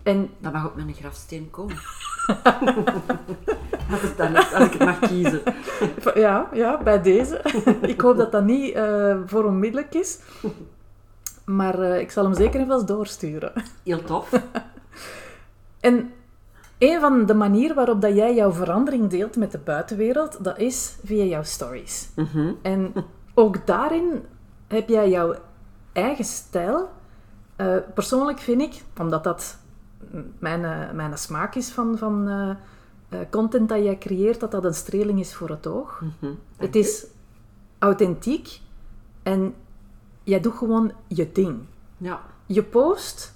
En 0.03 0.29
Dat 0.37 0.53
mag 0.53 0.65
op 0.65 0.75
mijn 0.75 0.93
grafsteen 0.93 1.49
komen. 1.49 1.75
dat 3.89 4.01
is 4.03 4.15
dan 4.15 4.35
als 4.35 4.65
ik 4.65 4.71
het 4.71 4.79
mag 4.85 4.99
kiezen. 4.99 5.41
ja, 6.15 6.49
ja, 6.53 6.83
bij 6.83 7.01
deze. 7.01 7.41
ik 7.81 8.01
hoop 8.01 8.17
dat 8.17 8.31
dat 8.31 8.43
niet 8.43 8.73
eh, 8.73 9.17
voor 9.25 9.43
onmiddellijk 9.43 9.93
is. 9.93 10.19
Maar 11.45 11.79
eh, 11.79 11.99
ik 11.99 12.11
zal 12.11 12.23
hem 12.23 12.33
zeker 12.33 12.61
even 12.61 12.85
doorsturen. 12.85 13.53
Heel 13.83 14.03
tof. 14.03 14.29
En 15.79 16.11
een 16.77 16.99
van 16.99 17.25
de 17.25 17.33
manieren 17.33 17.75
waarop 17.75 18.01
dat 18.01 18.15
jij 18.15 18.35
jouw 18.35 18.51
verandering 18.51 19.09
deelt 19.09 19.35
met 19.35 19.51
de 19.51 19.57
buitenwereld, 19.57 20.43
dat 20.43 20.57
is 20.57 20.97
via 21.03 21.23
jouw 21.23 21.43
stories. 21.43 22.09
Mhm. 22.15 22.51
En 22.61 22.93
ook 23.33 23.67
daarin 23.67 24.25
heb 24.67 24.89
jij 24.89 25.09
jouw 25.09 25.35
eigen 25.91 26.25
stijl. 26.25 26.89
Eh, 27.55 27.75
persoonlijk 27.93 28.39
vind 28.39 28.61
ik, 28.61 28.83
omdat 28.99 29.23
dat 29.23 29.57
mijn, 30.39 30.65
eh, 30.65 30.91
mijn 30.91 31.17
smaak 31.17 31.55
is 31.55 31.69
van, 31.69 31.97
van 31.97 32.27
eh, 32.27 33.19
content 33.29 33.69
dat 33.69 33.83
jij 33.83 33.97
creëert, 33.97 34.39
dat 34.39 34.51
dat 34.51 34.65
een 34.65 34.73
streling 34.73 35.19
is 35.19 35.33
voor 35.33 35.49
het 35.49 35.67
oog. 35.67 36.01
Mhm. 36.01 36.33
Het 36.57 36.75
is 36.75 37.05
authentiek 37.79 38.59
en 39.23 39.53
jij 40.23 40.39
doet 40.39 40.53
gewoon 40.53 40.91
je 41.07 41.31
ding. 41.31 41.59
Ja. 41.97 42.21
Je 42.45 42.63
post, 42.63 43.35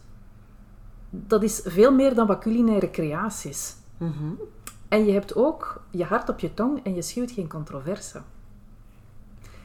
dat 1.16 1.44
is 1.44 1.62
veel 1.66 1.92
meer 1.92 2.16
dan 2.16 2.28
wat 2.28 2.40
culinaire 2.40 2.92
creaties. 2.92 3.76
Mhm. 3.98 4.34
En 4.88 5.06
je 5.06 5.12
hebt 5.12 5.36
ook 5.36 5.82
je 5.90 6.04
hart 6.04 6.30
op 6.30 6.40
je 6.40 6.54
tong 6.54 6.84
en 6.84 6.96
je 6.96 7.02
schuwt 7.02 7.32
geen 7.32 7.48
controverse. 7.48 8.22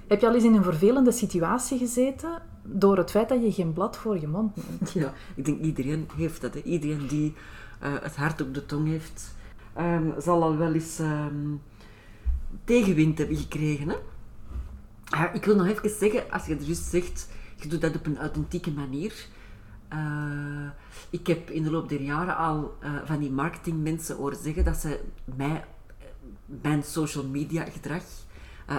Heb 0.07 0.21
je 0.21 0.27
al 0.27 0.35
eens 0.35 0.45
in 0.45 0.55
een 0.55 0.63
vervelende 0.63 1.13
situatie 1.13 1.79
gezeten 1.79 2.43
door 2.63 2.97
het 2.97 3.11
feit 3.11 3.29
dat 3.29 3.43
je 3.43 3.53
geen 3.53 3.73
blad 3.73 3.97
voor 3.97 4.21
je 4.21 4.29
mond 4.29 4.57
neemt? 4.57 4.93
Ja, 5.05 5.13
ik 5.35 5.45
denk 5.45 5.61
iedereen 5.61 6.09
heeft 6.17 6.41
dat. 6.41 6.55
Hè. 6.55 6.61
Iedereen 6.61 7.07
die 7.07 7.35
eh, 7.81 7.93
het 8.01 8.17
hart 8.17 8.41
op 8.41 8.55
de 8.55 8.67
tong 8.67 8.89
heeft, 8.89 9.35
ehm, 9.75 10.21
zal 10.21 10.43
al 10.43 10.57
wel 10.57 10.73
eens 10.73 10.99
ehm, 10.99 11.55
tegenwind 12.65 13.19
hebben 13.19 13.37
gekregen. 13.37 13.89
Hè? 13.89 13.97
Ik 15.33 15.45
wil 15.45 15.57
nog 15.57 15.67
even 15.67 15.91
zeggen, 15.91 16.31
als 16.31 16.47
je 16.47 16.55
er 16.55 16.63
juist 16.63 16.85
zegt, 16.85 17.29
je 17.57 17.69
doet 17.69 17.81
dat 17.81 17.97
op 17.97 18.07
een 18.07 18.19
authentieke 18.19 18.71
manier. 18.71 19.27
Eh, 19.89 20.71
ik 21.11 21.27
heb 21.27 21.51
in 21.51 21.63
de 21.63 21.71
loop 21.71 21.89
der 21.89 22.01
jaren 22.01 22.37
al 22.37 22.77
eh, 22.81 22.91
van 23.05 23.19
die 23.19 23.31
marketingmensen 23.31 24.17
horen 24.17 24.39
zeggen 24.43 24.65
dat 24.65 24.77
ze 24.77 25.01
mij, 25.25 25.65
eh, 25.99 26.07
mijn 26.47 26.83
social 26.83 27.25
media 27.27 27.65
gedrag 27.65 28.03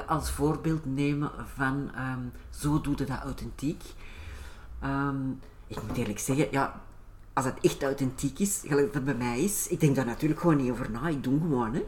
als 0.07 0.31
voorbeeld 0.31 0.85
nemen 0.85 1.31
van 1.55 1.91
ehm, 1.95 2.19
zo 2.49 2.81
doe 2.81 2.93
je 2.97 3.05
dat 3.05 3.19
authentiek. 3.23 3.83
Ehm, 4.81 5.29
ik 5.67 5.77
moet 5.87 5.97
eerlijk 5.97 6.19
zeggen, 6.19 6.47
ja, 6.51 6.81
als 7.33 7.45
het 7.45 7.57
echt 7.61 7.83
authentiek 7.83 8.39
is, 8.39 8.61
gelijk 8.65 8.93
dat 8.93 9.03
bij 9.03 9.13
mij 9.15 9.39
is, 9.39 9.67
ik 9.67 9.79
denk 9.79 9.95
daar 9.95 10.05
natuurlijk 10.05 10.39
gewoon 10.39 10.57
niet 10.57 10.71
over 10.71 10.91
na. 10.91 11.07
Ik 11.07 11.23
doe 11.23 11.39
gewoon, 11.39 11.73
hè. 11.73 11.83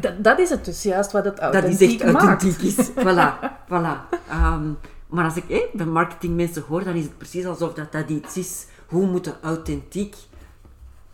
Dat, 0.00 0.24
dat 0.24 0.38
is 0.38 0.50
het 0.50 0.64
dus 0.64 0.82
juist 0.82 1.12
wat 1.12 1.24
het 1.24 1.36
Dat 1.36 1.54
is 1.54 1.60
authentiek 1.60 2.00
echt 2.00 2.12
maakt. 2.12 2.24
authentiek 2.26 2.78
is. 2.78 2.90
Voilà, 2.90 3.34
voilà. 3.70 4.18
Ehm, 4.28 4.70
maar 5.06 5.24
als 5.24 5.36
ik 5.36 5.48
eh, 5.48 5.60
bij 5.72 5.86
marketingmensen 5.86 6.62
hoor, 6.62 6.84
dan 6.84 6.94
is 6.94 7.04
het 7.04 7.18
precies 7.18 7.46
alsof 7.46 7.74
dat, 7.74 7.92
dat 7.92 8.08
iets 8.08 8.36
is. 8.36 8.66
Hoe 8.86 9.06
moet 9.06 9.24
je 9.24 9.40
authentiek 9.40 10.16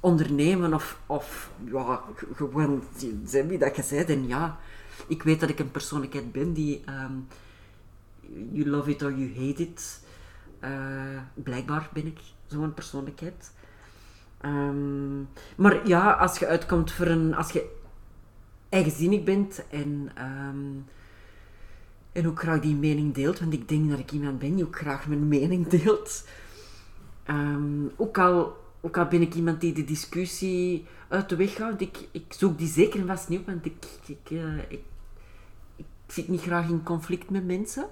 ondernemen 0.00 0.75
of, 0.75 1.00
of 1.06 1.50
ja, 1.64 2.02
gewoon 2.35 2.82
zijn 3.25 3.49
wie 3.49 3.59
dat 3.59 3.76
je 3.76 3.85
bent. 3.90 4.09
En 4.09 4.26
ja, 4.26 4.59
ik 5.06 5.23
weet 5.23 5.40
dat 5.40 5.49
ik 5.49 5.59
een 5.59 5.70
persoonlijkheid 5.70 6.32
ben 6.32 6.52
die 6.52 6.82
ehm, 6.85 7.12
you 8.52 8.68
love 8.68 8.90
it 8.90 9.02
or 9.02 9.12
you 9.12 9.28
hate 9.35 9.62
it. 9.62 10.00
Eh, 10.61 11.23
blijkbaar 11.35 11.88
ben 11.92 12.06
ik 12.06 12.18
zo'n 12.47 12.75
persoonlijkheid. 12.75 13.52
Ehm, 14.40 15.20
maar 15.56 15.88
ja, 15.88 16.12
als 16.12 16.38
je 16.38 16.47
uitkomt 16.47 16.92
voor 16.92 17.06
een... 17.06 17.35
Als 17.35 17.50
je 17.50 17.78
eigenzinnig 18.68 19.23
bent 19.23 19.64
en, 19.70 20.11
ehm, 20.14 20.78
en 22.12 22.26
ook 22.26 22.38
graag 22.38 22.60
die 22.60 22.74
mening 22.74 23.14
deelt, 23.14 23.38
want 23.40 23.52
ik 23.52 23.68
denk 23.68 23.90
dat 23.90 23.98
ik 23.98 24.12
iemand 24.12 24.38
ben 24.38 24.54
die 24.54 24.64
ook 24.64 24.76
graag 24.76 25.06
mijn 25.06 25.28
mening 25.28 25.66
deelt. 25.68 26.24
Ehm, 27.24 27.86
ook, 27.96 28.18
al, 28.18 28.56
ook 28.80 28.96
al 28.96 29.06
ben 29.06 29.22
ik 29.22 29.34
iemand 29.34 29.60
die 29.60 29.72
de 29.72 29.84
discussie 29.84 30.86
uit 31.08 31.28
de 31.28 31.36
weg 31.36 31.58
houdt, 31.58 31.80
ik, 31.80 32.08
ik 32.10 32.24
zoek 32.28 32.58
die 32.58 32.68
zeker 32.68 33.00
en 33.00 33.06
vast 33.06 33.28
niet 33.28 33.40
op, 33.40 33.46
want 33.46 33.66
ik, 33.66 33.86
ik, 34.06 34.30
eh, 34.30 34.58
ik, 34.58 34.82
ik 35.76 35.86
zit 36.06 36.28
niet 36.28 36.42
graag 36.42 36.68
in 36.68 36.82
conflict 36.82 37.30
met 37.30 37.46
mensen. 37.46 37.86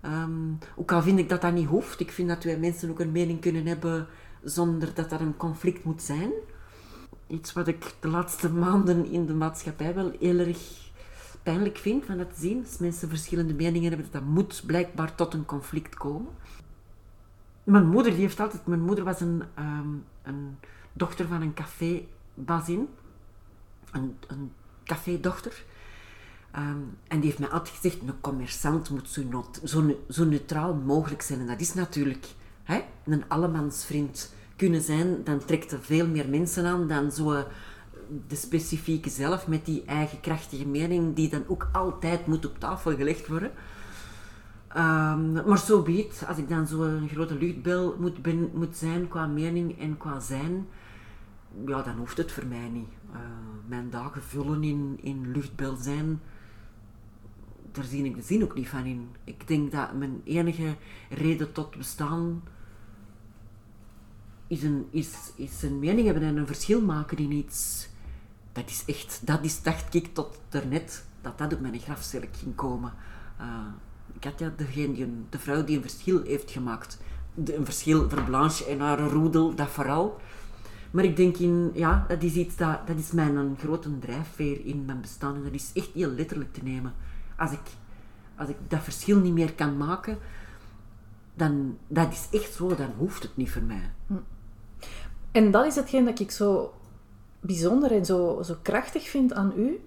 Ehm, 0.00 0.52
ook 0.76 0.92
al 0.92 1.02
vind 1.02 1.18
ik 1.18 1.28
dat 1.28 1.40
dat 1.40 1.52
niet 1.52 1.68
hoeft, 1.68 2.00
ik 2.00 2.10
vind 2.10 2.28
dat 2.28 2.44
wij 2.44 2.58
mensen 2.58 2.90
ook 2.90 3.00
een 3.00 3.12
mening 3.12 3.40
kunnen 3.40 3.66
hebben 3.66 4.06
zonder 4.42 4.94
dat 4.94 5.12
er 5.12 5.20
een 5.20 5.36
conflict 5.36 5.84
moet 5.84 6.02
zijn 6.02 6.30
iets 7.28 7.52
wat 7.52 7.68
ik 7.68 7.94
de 8.00 8.08
laatste 8.08 8.52
maanden 8.52 9.06
in 9.10 9.26
de 9.26 9.34
maatschappij 9.34 9.94
wel 9.94 10.12
heel 10.20 10.38
erg 10.38 10.87
pijnlijk 11.42 11.78
vind 11.78 12.04
van 12.04 12.18
het 12.18 12.34
zien. 12.36 12.64
Als 12.64 12.78
mensen 12.78 13.08
verschillende 13.08 13.54
meningen 13.54 13.88
hebben, 13.88 14.10
dat 14.12 14.22
dat 14.22 14.30
moet 14.30 14.62
blijkbaar 14.66 15.14
tot 15.14 15.34
een 15.34 15.44
conflict 15.44 15.94
komen. 15.94 16.32
Mijn 17.64 17.86
moeder, 17.86 18.12
die 18.12 18.20
heeft 18.20 18.40
altijd... 18.40 18.66
Mijn 18.66 18.82
moeder 18.82 19.04
was 19.04 19.20
een, 19.20 19.42
ehm, 19.54 19.88
een 20.22 20.56
dochter 20.92 21.26
van 21.26 21.42
een 21.42 21.54
café-bazin. 21.54 22.88
Een, 23.90 24.16
een 24.26 24.52
café-dochter. 24.84 25.64
Ehm, 26.50 26.78
en 27.08 27.20
die 27.20 27.24
heeft 27.24 27.38
mij 27.38 27.48
altijd 27.48 27.74
gezegd, 27.76 27.98
een 28.00 28.20
commerçant 28.20 28.90
moet 28.90 29.08
zo, 29.08 29.44
zo, 29.64 29.82
ne- 29.82 29.98
zo 30.08 30.24
neutraal 30.24 30.74
mogelijk 30.74 31.22
zijn. 31.22 31.40
En 31.40 31.46
dat 31.46 31.60
is 31.60 31.74
natuurlijk 31.74 32.26
hè, 32.62 32.80
een 33.04 33.28
allemansvriend 33.28 34.34
kunnen 34.56 34.82
zijn. 34.82 35.24
Dan 35.24 35.44
trekt 35.44 35.72
er 35.72 35.80
veel 35.82 36.06
meer 36.06 36.28
mensen 36.28 36.66
aan 36.66 36.88
dan 36.88 37.12
zo 37.12 37.44
de 38.28 38.36
specifieke 38.36 39.10
zelf 39.10 39.46
met 39.46 39.64
die 39.64 39.84
eigen 39.84 40.20
krachtige 40.20 40.66
mening, 40.66 41.14
die 41.14 41.28
dan 41.28 41.44
ook 41.46 41.68
altijd 41.72 42.26
moet 42.26 42.46
op 42.46 42.58
tafel 42.58 42.96
gelegd 42.96 43.26
worden. 43.26 43.50
Ehm, 44.68 45.32
maar 45.32 45.58
zo 45.58 45.82
weet, 45.82 46.24
als 46.28 46.38
ik 46.38 46.48
dan 46.48 46.66
zo'n 46.66 47.08
grote 47.08 47.38
luchtbel 47.38 47.96
moet, 47.98 48.22
ben, 48.22 48.50
moet 48.54 48.76
zijn 48.76 49.08
qua 49.08 49.26
mening 49.26 49.78
en 49.80 49.96
qua 49.96 50.20
zijn, 50.20 50.66
ja, 51.66 51.82
dan 51.82 51.96
hoeft 51.96 52.16
het 52.16 52.32
voor 52.32 52.46
mij 52.46 52.68
niet. 52.68 52.88
Eh, 53.12 53.20
mijn 53.66 53.90
dagen 53.90 54.22
vullen 54.22 54.62
in, 54.62 54.98
in 55.02 55.30
luchtbel 55.32 55.76
zijn, 55.76 56.20
daar 57.72 57.84
zie 57.84 58.04
ik 58.04 58.14
de 58.14 58.22
zin 58.22 58.42
ook 58.42 58.54
niet 58.54 58.68
van 58.68 58.84
in. 58.84 59.08
Ik 59.24 59.48
denk 59.48 59.72
dat 59.72 59.92
mijn 59.92 60.20
enige 60.24 60.76
reden 61.10 61.52
tot 61.52 61.76
bestaan 61.76 62.42
is 64.46 64.62
een, 64.62 64.86
is, 64.90 65.32
is 65.36 65.62
een 65.62 65.78
mening 65.78 66.04
hebben 66.06 66.24
en 66.24 66.36
een 66.36 66.46
verschil 66.46 66.80
maken 66.80 67.18
in 67.18 67.32
iets. 67.32 67.88
Dat 68.58 68.70
is 68.70 68.82
echt, 68.86 69.20
dat 69.24 69.44
is, 69.44 69.62
dacht 69.62 69.94
ik 69.94 70.14
tot 70.14 70.40
daarnet, 70.48 71.04
dat 71.20 71.38
dat 71.38 71.52
op 71.52 71.60
mijn 71.60 71.78
grafzerk 71.78 72.36
ging 72.36 72.54
komen. 72.54 72.92
Uh, 73.40 73.46
Katja, 74.18 74.52
degene 74.56 74.92
die 74.92 75.24
de 75.30 75.38
vrouw 75.38 75.64
die 75.64 75.76
een 75.76 75.82
verschil 75.82 76.22
heeft 76.22 76.50
gemaakt. 76.50 76.98
Een 77.44 77.64
verschil 77.64 78.08
voor 78.10 78.22
Blanche 78.22 78.64
en 78.64 78.80
haar 78.80 78.98
roedel, 78.98 79.54
dat 79.54 79.68
vooral. 79.68 80.20
Maar 80.90 81.04
ik 81.04 81.16
denk 81.16 81.36
in, 81.36 81.70
ja, 81.74 82.04
dat 82.08 82.22
is 82.22 82.34
iets 82.34 82.56
dat, 82.56 82.86
dat 82.86 82.98
is 82.98 83.10
mijn 83.10 83.36
een 83.36 83.56
grote 83.58 83.98
drijfveer 83.98 84.66
in 84.66 84.84
mijn 84.84 85.00
bestaan. 85.00 85.34
En 85.34 85.42
dat 85.42 85.52
is 85.52 85.70
echt 85.74 85.90
heel 85.94 86.10
letterlijk 86.10 86.52
te 86.52 86.62
nemen. 86.62 86.94
Als 87.36 87.52
ik, 87.52 87.66
als 88.36 88.48
ik 88.48 88.56
dat 88.68 88.82
verschil 88.82 89.18
niet 89.18 89.32
meer 89.32 89.54
kan 89.54 89.76
maken, 89.76 90.18
dan 91.34 91.78
dat 91.88 92.12
is 92.12 92.40
echt 92.40 92.52
zo, 92.52 92.74
dan 92.74 92.90
hoeft 92.96 93.22
het 93.22 93.36
niet 93.36 93.50
voor 93.50 93.62
mij. 93.62 93.90
En 95.32 95.50
dat 95.50 95.66
is 95.66 95.74
hetgeen 95.74 96.04
dat 96.04 96.20
ik 96.20 96.30
zo 96.30 96.72
bijzonder 97.40 97.92
en 97.92 98.04
zo, 98.04 98.42
zo 98.42 98.56
krachtig 98.62 99.08
vind 99.08 99.32
aan 99.32 99.52
u. 99.56 99.80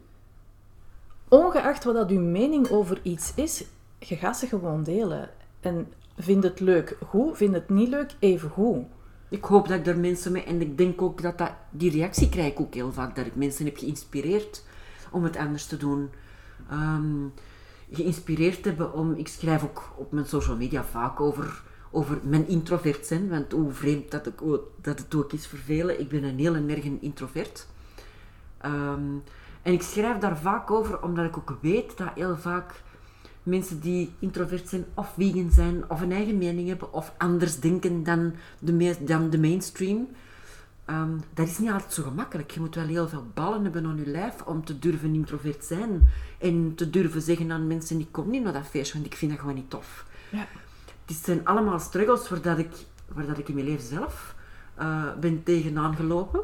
Ongeacht 1.27 1.83
wat 1.83 1.95
dat 1.95 2.09
uw 2.09 2.21
mening 2.21 2.69
over 2.69 2.99
iets 3.03 3.31
is, 3.35 3.63
je 3.99 4.15
gaat 4.15 4.37
ze 4.37 4.47
gewoon 4.47 4.83
delen. 4.83 5.29
En 5.59 5.87
vind 6.17 6.43
het 6.43 6.59
leuk 6.59 6.97
goed, 7.07 7.37
vind 7.37 7.53
het 7.53 7.69
niet 7.69 7.87
leuk 7.87 8.15
even 8.19 8.49
goed. 8.49 8.85
Ik 9.29 9.43
hoop 9.43 9.67
dat 9.67 9.79
ik 9.79 9.87
er 9.87 9.97
mensen 9.97 10.31
mee, 10.31 10.43
en 10.43 10.61
ik 10.61 10.77
denk 10.77 11.01
ook 11.01 11.21
dat, 11.21 11.37
dat 11.37 11.51
die 11.69 11.91
reactie 11.91 12.29
krijg 12.29 12.51
ik 12.51 12.59
ook 12.59 12.73
heel 12.73 12.93
vaak, 12.93 13.15
dat 13.15 13.25
ik 13.25 13.35
mensen 13.35 13.65
heb 13.65 13.77
geïnspireerd 13.77 14.63
om 15.11 15.23
het 15.23 15.37
anders 15.37 15.65
te 15.65 15.77
doen. 15.77 16.09
Ehm, 16.69 17.25
geïnspireerd 17.91 18.65
hebben 18.65 18.93
om, 18.93 19.13
ik 19.13 19.27
schrijf 19.27 19.63
ook 19.63 19.93
op 19.95 20.11
mijn 20.11 20.25
social 20.25 20.55
media 20.55 20.83
vaak 20.83 21.19
over, 21.19 21.63
over 21.91 22.19
mijn 22.23 22.47
introvert 22.47 23.05
zijn, 23.05 23.29
want 23.29 23.51
hoe 23.51 23.71
vreemd 23.71 24.11
dat, 24.11 24.27
ik, 24.27 24.39
dat 24.81 24.99
het 24.99 25.15
ook 25.15 25.33
is 25.33 25.47
voor 25.47 25.59
velen, 25.59 25.99
ik 25.99 26.09
ben 26.09 26.23
een 26.23 26.39
heel 26.39 26.55
erg 26.55 26.85
een 26.85 27.01
introvert. 27.01 27.67
Ehm, 28.57 29.15
en 29.61 29.73
ik 29.73 29.81
schrijf 29.81 30.17
daar 30.17 30.37
vaak 30.37 30.71
over, 30.71 31.01
omdat 31.01 31.25
ik 31.25 31.37
ook 31.37 31.57
weet 31.61 31.97
dat 31.97 32.09
heel 32.15 32.37
vaak 32.37 32.81
mensen 33.43 33.79
die 33.79 34.13
introvert 34.19 34.69
zijn 34.69 34.85
of 34.93 35.13
vegan 35.17 35.51
zijn 35.51 35.89
of 35.89 36.01
een 36.01 36.11
eigen 36.11 36.37
mening 36.37 36.67
hebben 36.67 36.93
of 36.93 37.13
anders 37.17 37.59
denken 37.59 38.03
dan 38.03 38.33
de, 38.59 38.95
dan 38.99 39.29
de 39.29 39.39
mainstream. 39.39 40.07
Um, 40.89 41.21
dat 41.33 41.47
is 41.47 41.57
niet 41.57 41.71
altijd 41.71 41.93
zo 41.93 42.03
gemakkelijk. 42.03 42.51
Je 42.51 42.59
moet 42.59 42.75
wel 42.75 42.85
heel 42.85 43.07
veel 43.07 43.25
ballen 43.33 43.63
hebben 43.63 43.85
aan 43.85 43.97
je 43.97 44.05
lijf 44.05 44.41
om 44.41 44.65
te 44.65 44.79
durven 44.79 45.13
introvert 45.13 45.65
zijn. 45.65 46.09
En 46.39 46.75
te 46.75 46.89
durven 46.89 47.21
zeggen 47.21 47.51
aan 47.51 47.67
mensen, 47.67 47.99
ik 47.99 48.11
kom 48.11 48.29
niet 48.29 48.43
naar 48.43 48.53
dat 48.53 48.67
feestje, 48.67 48.93
want 48.93 49.05
ik 49.05 49.17
vind 49.17 49.31
dat 49.31 49.39
gewoon 49.39 49.55
niet 49.55 49.69
tof. 49.69 50.05
Ja. 50.31 50.47
Het 51.15 51.25
zijn 51.25 51.45
allemaal 51.45 51.79
struggles 51.79 52.29
waar, 52.29 52.41
dat 52.41 52.57
ik, 52.57 52.71
waar 53.07 53.25
dat 53.25 53.37
ik 53.37 53.47
in 53.47 53.53
mijn 53.55 53.67
leven 53.67 53.87
zelf 53.87 54.35
uh, 54.79 55.13
ben 55.19 55.43
tegenaan 55.43 55.95
gelopen. 55.95 56.41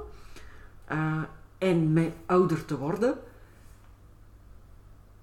Uh, 0.92 1.22
en 1.58 1.94
met 1.94 2.12
ouder 2.26 2.66
te 2.66 2.78
worden, 2.78 3.18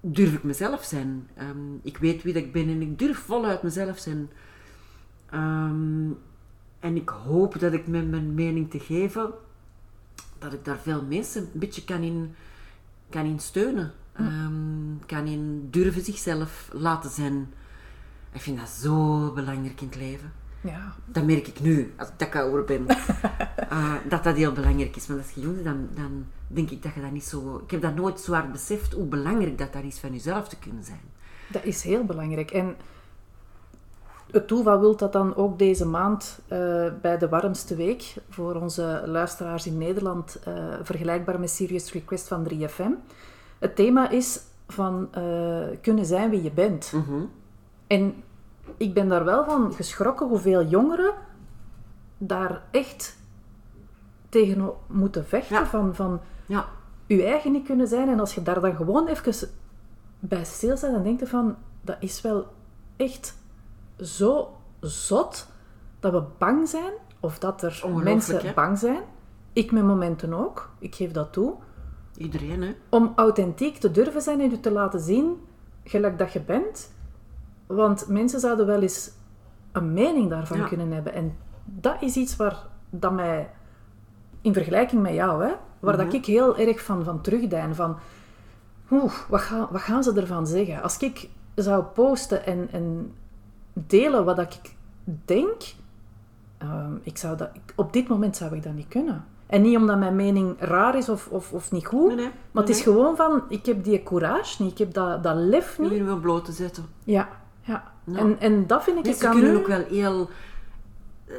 durf 0.00 0.32
ik 0.32 0.42
mezelf 0.42 0.84
zijn. 0.84 1.28
Um, 1.38 1.80
ik 1.82 1.98
weet 1.98 2.22
wie 2.22 2.32
dat 2.32 2.42
ik 2.42 2.52
ben 2.52 2.68
en 2.68 2.82
ik 2.82 2.98
durf 2.98 3.18
voluit 3.18 3.62
mezelf 3.62 3.98
zijn. 3.98 4.30
Um, 5.34 6.18
en 6.80 6.96
ik 6.96 7.08
hoop 7.08 7.58
dat 7.58 7.72
ik 7.72 7.86
met 7.86 8.10
mijn 8.10 8.34
mening 8.34 8.70
te 8.70 8.80
geven, 8.80 9.32
dat 10.38 10.52
ik 10.52 10.64
daar 10.64 10.78
veel 10.78 11.02
mensen 11.02 11.42
een 11.42 11.60
beetje 11.60 11.84
kan 11.84 12.02
in, 12.02 12.34
kan 13.10 13.24
in 13.24 13.38
steunen. 13.38 13.92
Um, 14.20 15.00
kan 15.06 15.26
in 15.26 15.68
durven 15.70 16.04
zichzelf 16.04 16.68
laten 16.72 17.10
zijn. 17.10 17.52
Ik 18.34 18.40
vind 18.40 18.58
dat 18.58 18.68
zo 18.68 19.30
belangrijk 19.32 19.80
in 19.80 19.86
het 19.86 19.96
leven. 19.96 20.32
Ja. 20.60 20.94
Dat 21.04 21.24
merk 21.24 21.46
ik 21.46 21.60
nu, 21.60 21.94
als 21.96 22.08
ik 22.08 22.14
dat 22.16 22.34
ouder 22.34 22.64
ben. 22.64 22.86
uh, 23.72 23.94
dat 24.08 24.24
dat 24.24 24.36
heel 24.36 24.52
belangrijk 24.52 24.96
is. 24.96 25.06
Want 25.06 25.20
als 25.20 25.30
je 25.30 25.40
jong 25.40 25.54
bent, 25.54 25.64
dan, 25.64 25.88
dan 25.94 26.26
denk 26.46 26.70
ik 26.70 26.82
dat 26.82 26.94
je 26.94 27.00
dat 27.00 27.10
niet 27.10 27.24
zo... 27.24 27.60
Ik 27.64 27.70
heb 27.70 27.82
dat 27.82 27.94
nooit 27.94 28.20
zo 28.20 28.32
hard 28.32 28.52
beseft, 28.52 28.92
hoe 28.92 29.06
belangrijk 29.06 29.58
dat, 29.58 29.72
dat 29.72 29.82
is 29.82 29.98
van 29.98 30.12
jezelf 30.12 30.48
te 30.48 30.58
kunnen 30.58 30.84
zijn. 30.84 31.00
Dat 31.48 31.64
is 31.64 31.82
heel 31.82 32.04
belangrijk. 32.04 32.50
En 32.50 32.76
het 34.30 34.46
toeval 34.48 34.80
wil 34.80 34.96
dat 34.96 35.12
dan 35.12 35.36
ook 35.36 35.58
deze 35.58 35.86
maand 35.86 36.40
uh, 36.52 36.86
bij 37.00 37.18
de 37.18 37.28
warmste 37.28 37.76
week 37.76 38.14
voor 38.28 38.54
onze 38.54 39.02
luisteraars 39.06 39.66
in 39.66 39.78
Nederland, 39.78 40.38
uh, 40.48 40.74
vergelijkbaar 40.82 41.40
met 41.40 41.50
Serious 41.50 41.92
Request 41.92 42.28
van 42.28 42.48
3FM. 42.52 43.12
Het 43.58 43.76
thema 43.76 44.10
is 44.10 44.40
van 44.68 45.08
uh, 45.18 45.64
kunnen 45.80 46.06
zijn 46.06 46.30
wie 46.30 46.42
je 46.42 46.50
bent. 46.50 46.92
Mm 46.94 47.04
-hmm. 47.06 47.30
En 47.94 48.22
ik 48.76 48.94
ben 48.94 49.08
daar 49.08 49.24
wel 49.24 49.44
van 49.44 49.72
geschrokken 49.72 50.28
hoeveel 50.28 50.64
jongeren 50.64 51.12
daar 52.18 52.62
echt 52.70 53.16
tegen 54.28 54.70
moeten 54.86 55.26
vechten. 55.26 55.56
Ja. 55.56 55.66
Van, 55.66 55.94
van 55.94 56.20
ja. 56.46 56.68
je 57.06 57.24
eigen 57.24 57.52
niet 57.52 57.66
kunnen 57.66 57.88
zijn. 57.88 58.08
En 58.08 58.20
als 58.20 58.34
je 58.34 58.42
daar 58.42 58.60
dan 58.60 58.74
gewoon 58.76 59.06
even 59.06 59.48
bij 60.18 60.44
stilstaat, 60.44 60.92
dan 60.92 61.02
denk 61.02 61.20
je 61.20 61.26
van, 61.26 61.56
dat 61.80 61.96
is 62.00 62.20
wel 62.20 62.46
echt 62.96 63.36
zo 64.00 64.56
zot 64.80 65.46
dat 66.00 66.12
we 66.12 66.22
bang 66.38 66.68
zijn, 66.68 66.92
of 67.20 67.38
dat 67.38 67.62
er 67.62 67.82
mensen 68.02 68.54
bang 68.54 68.78
zijn. 68.78 69.02
Ik 69.52 69.72
met 69.72 69.84
momenten 69.84 70.34
ook, 70.34 70.70
ik 70.78 70.94
geef 70.94 71.10
dat 71.10 71.32
toe. 71.32 71.54
Iedereen, 72.16 72.62
hè? 72.62 72.74
Om 72.88 73.12
authentiek 73.16 73.76
te 73.76 73.90
durven 73.90 74.22
zijn 74.22 74.40
en 74.40 74.50
je 74.50 74.60
te 74.60 74.70
laten 74.70 75.00
zien, 75.00 75.36
gelijk 75.84 76.18
dat 76.18 76.32
je 76.32 76.40
bent. 76.40 76.92
Want 77.66 78.08
mensen 78.08 78.40
zouden 78.40 78.66
wel 78.66 78.82
eens 78.82 79.10
een 79.72 79.92
mening 79.92 80.30
daarvan 80.30 80.68
kunnen 80.68 80.92
hebben. 80.92 81.12
En 81.12 81.36
dat 81.64 81.96
is 82.00 82.16
iets 82.16 82.36
waar 82.36 82.66
dat 82.90 83.12
mij, 83.12 83.50
in 84.40 84.52
vergelijking 84.52 85.02
met 85.02 85.14
jou, 85.14 85.44
hè, 85.44 85.52
waar 85.80 85.96
dat 85.96 86.06
mhm. 86.06 86.14
ik 86.14 86.26
heel 86.26 86.56
erg 86.56 86.84
van, 86.84 87.04
van 87.04 87.20
terugdein. 87.20 87.74
Van, 87.74 87.96
oeh, 88.90 89.12
wat, 89.28 89.40
ga, 89.40 89.68
wat 89.70 89.80
gaan 89.80 90.02
ze 90.02 90.12
ervan 90.12 90.46
zeggen? 90.46 90.82
Als 90.82 90.98
ik 90.98 91.28
zou 91.54 91.84
posten 91.84 92.46
en, 92.46 92.68
en 92.70 93.14
delen 93.72 94.24
wat 94.24 94.38
ik 94.38 94.74
denk, 95.24 95.62
um, 96.62 97.00
ik 97.02 97.18
zou 97.18 97.36
dat, 97.36 97.50
op 97.76 97.92
dit 97.92 98.08
moment 98.08 98.36
zou 98.36 98.54
ik 98.54 98.62
dat 98.62 98.74
niet 98.74 98.88
kunnen. 98.88 99.24
En 99.46 99.62
niet 99.62 99.76
omdat 99.76 99.98
mijn 99.98 100.16
mening 100.16 100.54
raar 100.58 100.96
is 100.96 101.08
of, 101.08 101.28
of, 101.30 101.52
of 101.52 101.72
niet 101.72 101.86
goed, 101.86 102.16
maar 102.50 102.62
het 102.62 102.68
is 102.68 102.82
gewoon 102.82 103.16
van, 103.16 103.42
ik 103.48 103.66
heb 103.66 103.84
die 103.84 104.02
courage 104.02 104.62
niet, 104.62 104.72
ik 104.72 104.78
heb 104.78 104.94
dat, 104.94 105.22
dat 105.22 105.36
lef 105.36 105.78
niet. 105.78 105.90
Je 105.90 106.04
wil 106.04 106.20
bloot 106.20 106.44
te 106.44 106.52
zetten. 106.52 106.84
Ja, 107.04 107.28
ja. 107.64 107.92
En, 108.04 108.40
en 108.40 108.66
dat 108.66 108.84
vind 108.84 108.98
ik... 108.98 109.04
Mensen 109.04 109.30
kunnen 109.30 109.56
ook 109.56 109.66
wel 109.66 109.84
heel... 109.84 110.30
Uh, 111.26 111.36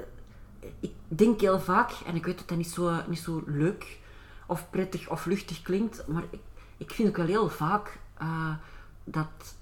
ik 0.80 0.94
denk 1.08 1.42
heel 1.42 1.60
vaak, 1.60 1.92
en 2.06 2.16
ik 2.16 2.26
weet 2.26 2.38
dat 2.38 2.48
dat 2.48 2.58
niet 2.58 2.70
zo, 2.70 3.02
niet 3.08 3.20
zo 3.20 3.44
leuk 3.46 4.00
of 4.48 4.70
prettig 4.70 5.10
of 5.10 5.26
luchtig 5.26 5.62
klinkt, 5.62 6.08
maar 6.08 6.24
ik, 6.30 6.40
ik 6.78 6.92
vind 6.92 7.10
ook 7.10 7.18
wel 7.18 7.26
heel 7.26 7.50
vaak 7.50 8.00
uh, 8.22 8.56
dat 9.04 9.56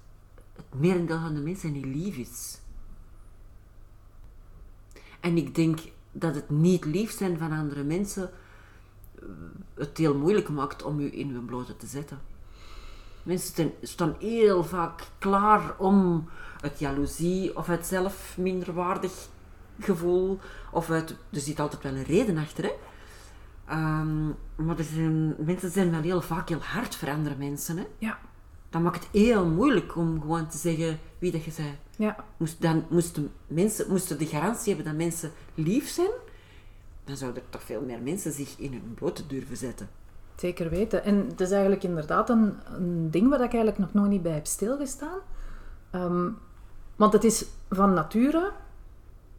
het 0.56 0.80
merendeel 0.80 1.20
van 1.20 1.34
de 1.34 1.40
mensen 1.40 1.72
niet 1.72 1.84
lief 1.84 2.16
is. 2.16 2.58
En 5.20 5.36
ik 5.36 5.54
denk 5.54 5.78
dat 6.12 6.34
het 6.34 6.50
niet 6.50 6.84
lief 6.84 7.10
zijn 7.10 7.38
van 7.38 7.52
andere 7.52 7.82
mensen 7.82 8.30
eh, 9.18 9.24
het 9.74 9.98
heel 9.98 10.14
moeilijk 10.14 10.48
maakt 10.48 10.82
om 10.82 11.00
je 11.00 11.10
in 11.10 11.30
hun 11.30 11.44
blote 11.44 11.76
te 11.76 11.86
zetten. 11.86 12.20
Mensen 13.22 13.72
staan 13.82 14.16
heel 14.18 14.64
vaak 14.64 15.08
klaar 15.18 15.78
om 15.78 16.28
het 16.64 16.78
jaloezie 16.78 17.56
of 17.56 17.66
het 17.66 17.86
zelf 17.86 18.34
minderwaardig 18.38 19.28
gevoel, 19.80 20.38
of 20.72 20.90
uit, 20.90 21.10
er 21.10 21.40
zit 21.40 21.60
altijd 21.60 21.82
wel 21.82 21.94
een 21.94 22.04
reden 22.04 22.38
achter, 22.38 22.64
hè. 22.64 22.72
Um, 23.70 24.36
maar 24.54 24.78
er 24.78 24.84
zijn, 24.84 25.34
mensen 25.38 25.70
zijn 25.70 25.90
wel 25.90 26.00
heel 26.00 26.20
vaak 26.20 26.48
heel 26.48 26.62
hard 26.62 26.96
voor 26.96 27.10
andere 27.10 27.36
mensen, 27.36 27.76
hè. 27.76 27.84
Ja 27.98 28.18
dat 28.74 28.82
maakt 28.82 29.04
het 29.04 29.22
heel 29.22 29.46
moeilijk 29.46 29.96
om 29.96 30.20
gewoon 30.20 30.48
te 30.48 30.58
zeggen 30.58 30.98
wie 31.18 31.32
dat 31.32 31.44
je 31.44 31.52
bent. 31.56 31.76
Ja. 31.96 32.24
Moest, 32.36 32.62
dan 32.62 32.84
moesten 32.88 33.30
mensen 33.46 33.86
moesten 33.88 34.18
de 34.18 34.26
garantie 34.26 34.74
hebben 34.74 34.92
dat 34.92 35.02
mensen 35.02 35.30
lief 35.54 35.88
zijn, 35.88 36.10
dan 37.04 37.16
zouden 37.16 37.42
er 37.42 37.48
toch 37.48 37.62
veel 37.62 37.80
meer 37.80 38.00
mensen 38.00 38.32
zich 38.32 38.58
in 38.58 38.72
hun 38.72 38.94
blote 38.94 39.26
durven 39.26 39.56
zetten. 39.56 39.88
Zeker 40.36 40.70
weten. 40.70 41.04
En 41.04 41.26
het 41.28 41.40
is 41.40 41.50
eigenlijk 41.50 41.82
inderdaad 41.82 42.30
een, 42.30 42.54
een 42.64 43.10
ding 43.10 43.28
waar 43.28 43.40
ik 43.40 43.52
eigenlijk 43.52 43.78
nog 43.78 43.92
nooit 43.92 44.10
niet 44.10 44.22
bij 44.22 44.32
heb 44.32 44.46
stilgestaan. 44.46 45.18
Um, 45.94 46.38
want 46.96 47.12
het 47.12 47.24
is 47.24 47.44
van 47.70 47.92
nature 47.92 48.50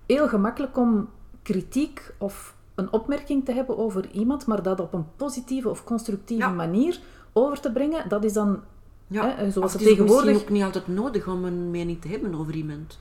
heel 0.05 0.27
gemakkelijk 0.27 0.77
om 0.77 1.09
kritiek 1.41 2.13
of 2.17 2.55
een 2.75 2.91
opmerking 2.91 3.45
te 3.45 3.51
hebben 3.51 3.77
over 3.77 4.11
iemand, 4.11 4.45
maar 4.45 4.63
dat 4.63 4.79
op 4.79 4.93
een 4.93 5.05
positieve 5.15 5.69
of 5.69 5.83
constructieve 5.83 6.49
manier 6.49 6.99
over 7.33 7.59
te 7.59 7.71
brengen, 7.71 8.09
dat 8.09 8.23
is 8.23 8.33
dan 8.33 8.59
ja, 9.07 9.35
hè, 9.35 9.51
zoals 9.51 9.73
het, 9.73 9.81
is 9.81 9.87
tegenwoordig... 9.87 10.41
ook 10.41 10.49
niet 10.49 10.63
altijd 10.63 10.87
nodig 10.87 11.27
om 11.27 11.45
een 11.45 11.71
mening 11.71 12.01
te 12.01 12.07
hebben 12.07 12.35
over 12.35 12.55
iemand. 12.55 12.99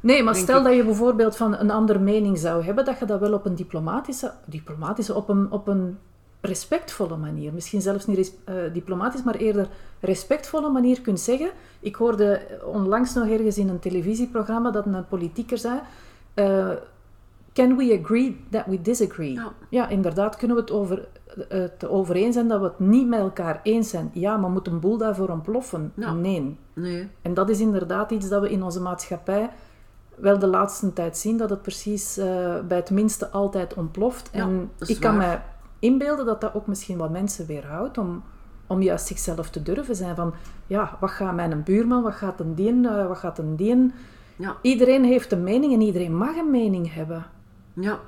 Nee, 0.00 0.22
maar 0.22 0.34
stel 0.34 0.62
dat 0.62 0.74
je 0.74 0.84
bijvoorbeeld 0.84 1.36
van 1.36 1.56
een 1.56 1.70
andere 1.70 1.98
mening 1.98 2.38
zou 2.38 2.64
hebben, 2.64 2.84
dat 2.84 2.98
je 2.98 3.04
dat 3.04 3.20
wel 3.20 3.32
op 3.32 3.46
een 3.46 3.54
diplomatische, 3.54 4.32
diplomatische 4.46 5.14
op, 5.14 5.28
een, 5.28 5.50
op 5.50 5.68
een 5.68 5.98
respectvolle 6.40 7.16
manier, 7.16 7.52
misschien 7.52 7.80
zelfs 7.80 8.06
niet 8.06 8.34
uh, 8.48 8.54
diplomatisch, 8.72 9.22
maar 9.22 9.34
eerder 9.34 9.68
respectvolle 10.00 10.70
manier 10.70 11.00
kunt 11.00 11.20
zeggen. 11.20 11.50
Ik 11.80 11.94
hoorde 11.94 12.40
onlangs 12.64 13.14
nog 13.14 13.28
ergens 13.28 13.58
in 13.58 13.68
een 13.68 13.78
televisieprogramma 13.78 14.70
dat 14.70 14.86
een 14.86 15.08
politieker 15.08 15.58
zei: 15.58 15.80
uh, 16.34 16.70
Can 17.52 17.76
we 17.76 17.98
agree 18.02 18.44
that 18.50 18.66
we 18.66 18.82
disagree? 18.82 19.32
Ja. 19.32 19.52
ja. 19.68 19.88
inderdaad, 19.88 20.36
kunnen 20.36 20.56
we 20.56 20.62
het 20.62 20.72
over 20.72 21.08
het 21.48 21.88
over 21.88 22.16
eens 22.16 22.34
zijn 22.34 22.48
dat 22.48 22.60
we 22.60 22.66
het 22.66 22.78
niet 22.78 23.08
met 23.08 23.20
elkaar 23.20 23.60
eens 23.62 23.88
zijn. 23.88 24.10
Ja, 24.12 24.36
maar 24.36 24.50
moet 24.50 24.66
een 24.66 24.80
boel 24.80 24.96
daarvoor 24.96 25.28
ontploffen? 25.28 25.92
Nee. 25.94 26.56
nee. 26.74 27.08
En 27.22 27.34
dat 27.34 27.48
is 27.48 27.60
inderdaad 27.60 28.10
iets 28.10 28.28
dat 28.28 28.42
we 28.42 28.50
in 28.50 28.62
onze 28.62 28.80
maatschappij 28.80 29.50
wel 30.14 30.38
de 30.38 30.46
laatste 30.46 30.92
tijd 30.92 31.18
zien 31.18 31.36
dat 31.36 31.50
het 31.50 31.62
precies 31.62 32.16
eh, 32.16 32.26
bij 32.68 32.76
het 32.76 32.90
minste 32.90 33.28
altijd 33.28 33.74
ontploft. 33.74 34.30
Ja, 34.32 34.40
en 34.40 34.70
ik 34.86 35.00
kan 35.00 35.16
mij 35.16 35.42
inbeelden 35.80 36.26
dat 36.26 36.40
dat 36.40 36.54
ook 36.54 36.66
misschien 36.66 36.96
wat 36.98 37.10
mensen 37.10 37.46
weerhoudt 37.46 37.98
om, 37.98 38.22
om 38.66 38.82
juist 38.82 39.06
zichzelf 39.06 39.50
te 39.50 39.62
durven 39.62 39.96
zijn. 39.96 40.16
Van, 40.16 40.34
ja, 40.66 40.96
wat 41.00 41.10
gaat 41.10 41.34
mijn 41.34 41.62
buurman, 41.62 42.02
wat 42.02 42.14
gaat 42.14 42.40
een 42.40 42.54
dien, 42.54 42.86
eh, 42.86 43.06
wat 43.06 43.18
gaat 43.18 43.38
een 43.38 43.56
dien? 43.56 43.92
Ja, 44.36 44.56
Iedereen 44.62 45.04
heeft 45.04 45.32
een 45.32 45.42
mening 45.42 45.72
en 45.72 45.80
iedereen 45.80 46.16
mag 46.16 46.36
een 46.36 46.50
mening 46.50 46.94
hebben. 46.94 47.26
ja. 47.74 48.00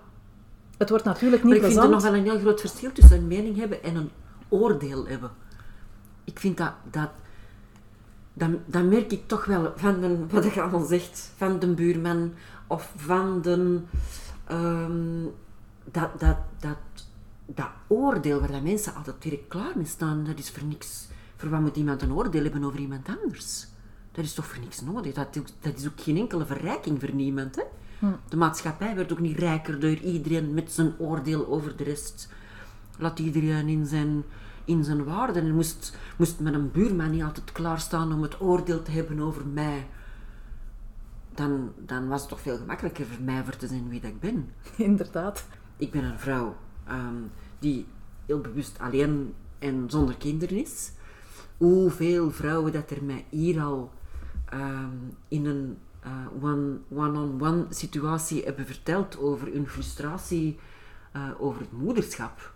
Het 0.78 0.90
wordt 0.90 1.04
natuurlijk 1.04 1.42
Maar 1.42 1.52
niet 1.52 1.62
vind 1.64 1.76
er 1.76 1.88
nog 1.88 2.02
wel 2.02 2.14
een 2.14 2.22
heel 2.22 2.38
groot 2.38 2.60
verschil 2.60 2.92
tussen 2.92 3.16
een 3.16 3.26
mening 3.26 3.56
hebben 3.56 3.82
en 3.82 3.96
een 3.96 4.10
oordeel 4.48 5.06
hebben. 5.06 5.30
Ik 6.24 6.38
vind 6.38 6.56
dat, 6.56 6.72
dat, 6.90 7.08
dat, 8.32 8.50
dat 8.66 8.84
merk 8.84 9.12
ik 9.12 9.28
toch 9.28 9.44
wel 9.44 9.72
van 9.76 10.00
de, 10.00 10.26
wat 10.30 10.44
ik 10.44 10.56
allemaal 10.58 10.84
zegt, 10.84 11.32
van 11.36 11.58
de 11.58 11.74
buurman 11.74 12.32
of 12.66 12.92
van 12.96 13.42
de, 13.42 13.80
ehm, 14.46 15.24
dat, 15.84 16.20
dat, 16.20 16.36
dat, 16.58 16.76
dat 17.54 17.70
oordeel 17.86 18.40
waar 18.40 18.52
dat 18.52 18.62
mensen 18.62 18.94
altijd 18.94 19.22
direct 19.22 19.48
klaar 19.48 19.72
mee 19.76 19.86
staan, 19.86 20.24
dat 20.24 20.38
is 20.38 20.50
voor 20.50 20.64
niks. 20.64 21.06
Voor 21.36 21.50
wat 21.50 21.60
moet 21.60 21.76
iemand 21.76 22.02
een 22.02 22.12
oordeel 22.12 22.42
hebben 22.42 22.64
over 22.64 22.78
iemand 22.78 23.08
anders? 23.22 23.66
Dat 24.12 24.24
is 24.24 24.34
toch 24.34 24.46
voor 24.46 24.62
niks 24.62 24.80
nodig? 24.80 25.14
Dat, 25.14 25.34
dat 25.60 25.78
is 25.78 25.86
ook 25.86 26.00
geen 26.00 26.16
enkele 26.16 26.46
verrijking 26.46 27.00
voor 27.00 27.14
niemand. 27.14 27.56
Hè? 27.56 27.62
De 28.28 28.36
maatschappij 28.36 28.94
werd 28.94 29.12
ook 29.12 29.20
niet 29.20 29.38
rijker 29.38 29.80
door 29.80 29.90
iedereen 29.94 30.54
met 30.54 30.72
zijn 30.72 30.94
oordeel 30.98 31.46
over 31.46 31.76
de 31.76 31.84
rest. 31.84 32.28
Laat 32.98 33.18
iedereen 33.18 33.68
in 33.68 33.86
zijn, 33.86 34.24
in 34.64 34.84
zijn 34.84 35.04
waarde. 35.04 35.40
En 35.40 35.54
moest, 35.54 35.96
moest 36.16 36.40
met 36.40 36.54
een 36.54 36.70
buurman 36.70 37.10
niet 37.10 37.22
altijd 37.22 37.52
klaarstaan 37.52 38.12
om 38.12 38.22
het 38.22 38.40
oordeel 38.40 38.82
te 38.82 38.90
hebben 38.90 39.20
over 39.20 39.46
mij. 39.46 39.86
Dan, 41.34 41.72
dan 41.78 42.08
was 42.08 42.20
het 42.20 42.28
toch 42.28 42.40
veel 42.40 42.56
gemakkelijker 42.56 43.06
voor 43.06 43.22
mij 43.24 43.44
voor 43.44 43.56
te 43.56 43.66
zijn 43.66 43.88
wie 43.88 44.00
dat 44.00 44.10
ik 44.10 44.20
ben. 44.20 44.50
Inderdaad. 44.76 45.46
Ik 45.76 45.90
ben 45.90 46.04
een 46.04 46.18
vrouw 46.18 46.56
ehm, 46.86 47.16
die 47.58 47.86
heel 48.26 48.40
bewust 48.40 48.78
alleen 48.78 49.34
en 49.58 49.84
zonder 49.90 50.16
kinderen 50.16 50.56
is. 50.56 50.92
Hoeveel 51.56 52.30
vrouwen 52.30 52.72
dat 52.72 52.90
er 52.90 53.04
mij 53.04 53.24
hier 53.28 53.60
al 53.60 53.92
ehm, 54.44 54.96
in 55.28 55.46
een 55.46 55.78
eh, 56.00 56.26
one- 56.42 56.78
one-on-one 56.88 57.66
situatie 57.68 58.42
hebben 58.42 58.66
verteld 58.66 59.18
over 59.18 59.52
hun 59.52 59.68
frustratie 59.68 60.58
eh, 61.12 61.28
over 61.38 61.60
het 61.60 61.72
moederschap. 61.72 62.52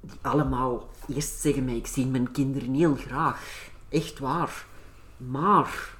Die 0.00 0.18
allemaal 0.20 0.90
eerst 1.08 1.40
zeggen 1.40 1.64
mij, 1.64 1.76
ik 1.76 1.86
zie 1.86 2.06
mijn 2.06 2.30
kinderen 2.32 2.74
heel 2.74 2.94
graag. 2.94 3.68
Echt 3.88 4.18
waar. 4.18 4.66
Maar 5.16 5.96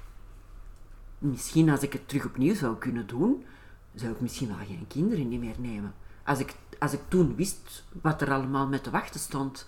misschien 1.17 1.69
als 1.69 1.81
ik 1.81 1.93
het 1.93 2.07
terug 2.07 2.25
opnieuw 2.25 2.55
zou 2.55 2.75
kunnen 2.77 3.07
doen, 3.07 3.45
zou 3.93 4.11
ik 4.11 4.21
misschien 4.21 4.47
wel 4.47 4.65
geen 4.67 4.85
kinderen 4.87 5.39
meer 5.39 5.55
nemen. 5.59 5.93
Als 6.23 6.39
ik, 6.39 6.55
als 6.85 6.93
ik 6.93 7.01
toen 7.07 7.35
wist 7.35 7.83
wat 8.01 8.21
er 8.21 8.31
allemaal 8.31 8.67
met 8.67 8.83
te 8.83 8.89
wachten 8.89 9.19
stond. 9.19 9.67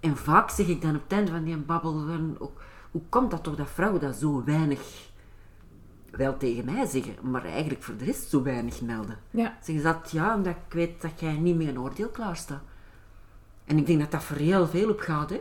En 0.00 0.16
vaak 0.16 0.50
zeg 0.50 0.66
ik 0.66 0.82
dan 0.82 0.94
op 0.94 1.02
het 1.02 1.12
einde 1.12 1.30
van 1.30 1.44
die 1.44 1.56
babbel, 1.56 2.06
ook, 2.38 2.62
hoe 2.90 3.02
komt 3.08 3.30
dat 3.30 3.42
toch 3.42 3.56
dat 3.56 3.70
vrouwen 3.70 4.00
dat 4.00 4.16
zo 4.16 4.44
weinig 4.44 5.10
wel 6.10 6.36
tegen 6.36 6.64
mij 6.64 6.86
zeggen, 6.86 7.14
maar 7.22 7.44
eigenlijk 7.44 7.82
voor 7.82 7.96
de 7.96 8.04
rest 8.04 8.28
zo 8.28 8.42
weinig 8.42 8.80
melden? 8.80 9.18
Ja. 9.30 9.58
Zeggen 9.62 9.84
ze 9.84 9.92
dat, 9.92 10.10
ja, 10.10 10.34
omdat 10.34 10.54
ik 10.54 10.72
weet 10.72 11.02
dat 11.02 11.20
jij 11.20 11.32
niet 11.32 11.56
met 11.56 11.66
een 11.66 11.80
oordeel 11.80 12.08
klaar 12.08 12.36
staat. 12.36 12.62
En 13.64 13.78
ik 13.78 13.86
denk 13.86 14.00
dat 14.00 14.10
dat 14.10 14.24
voor 14.24 14.36
heel 14.36 14.66
veel 14.66 14.90
op 14.90 15.00
gaat. 15.00 15.30
Hè? 15.30 15.40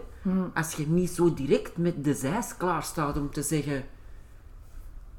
Als 0.54 0.74
je 0.74 0.88
niet 0.88 1.10
zo 1.10 1.34
direct 1.34 1.78
met 1.78 2.04
de 2.04 2.14
zijs 2.14 2.58
klaar 2.58 2.84
staat 2.84 3.18
om 3.18 3.32
te 3.32 3.42
zeggen 3.42 3.86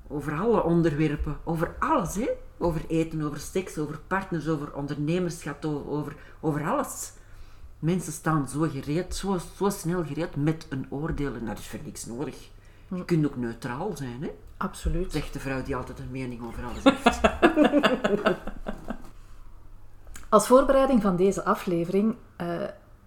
over 0.08 0.38
alle 0.38 0.62
onderwerpen, 0.62 1.38
over 1.44 1.76
alles, 1.78 2.14
hè? 2.14 2.28
Over 2.58 2.84
eten, 2.88 3.22
over 3.22 3.38
seks, 3.38 3.78
over 3.78 3.98
partners, 4.06 4.48
over 4.48 4.74
ondernemerschap, 4.74 5.64
over, 5.64 6.16
over 6.40 6.66
alles. 6.66 7.12
Mensen 7.78 8.12
staan 8.12 8.48
zo 8.48 8.60
gereed, 8.60 9.14
zo, 9.14 9.38
zo 9.56 9.70
snel 9.70 10.04
gereed 10.04 10.36
met 10.36 10.66
een 10.68 10.86
oordeel 10.90 11.34
en 11.34 11.46
dat 11.46 11.58
is 11.58 11.66
voor 11.66 11.80
niks 11.84 12.06
nodig. 12.06 12.48
Je 12.94 13.04
kunt 13.04 13.26
ook 13.26 13.36
neutraal 13.36 13.96
zijn, 13.96 14.22
hè? 14.22 14.30
Absoluut. 14.56 15.12
zegt 15.12 15.32
de 15.32 15.40
vrouw 15.40 15.62
die 15.62 15.76
altijd 15.76 15.98
een 15.98 16.10
mening 16.10 16.42
over 16.42 16.64
alles 16.64 16.82
heeft. 16.84 17.20
Als 20.28 20.46
voorbereiding 20.46 21.02
van 21.02 21.16
deze 21.16 21.44
aflevering 21.44 22.16
eh, 22.36 22.62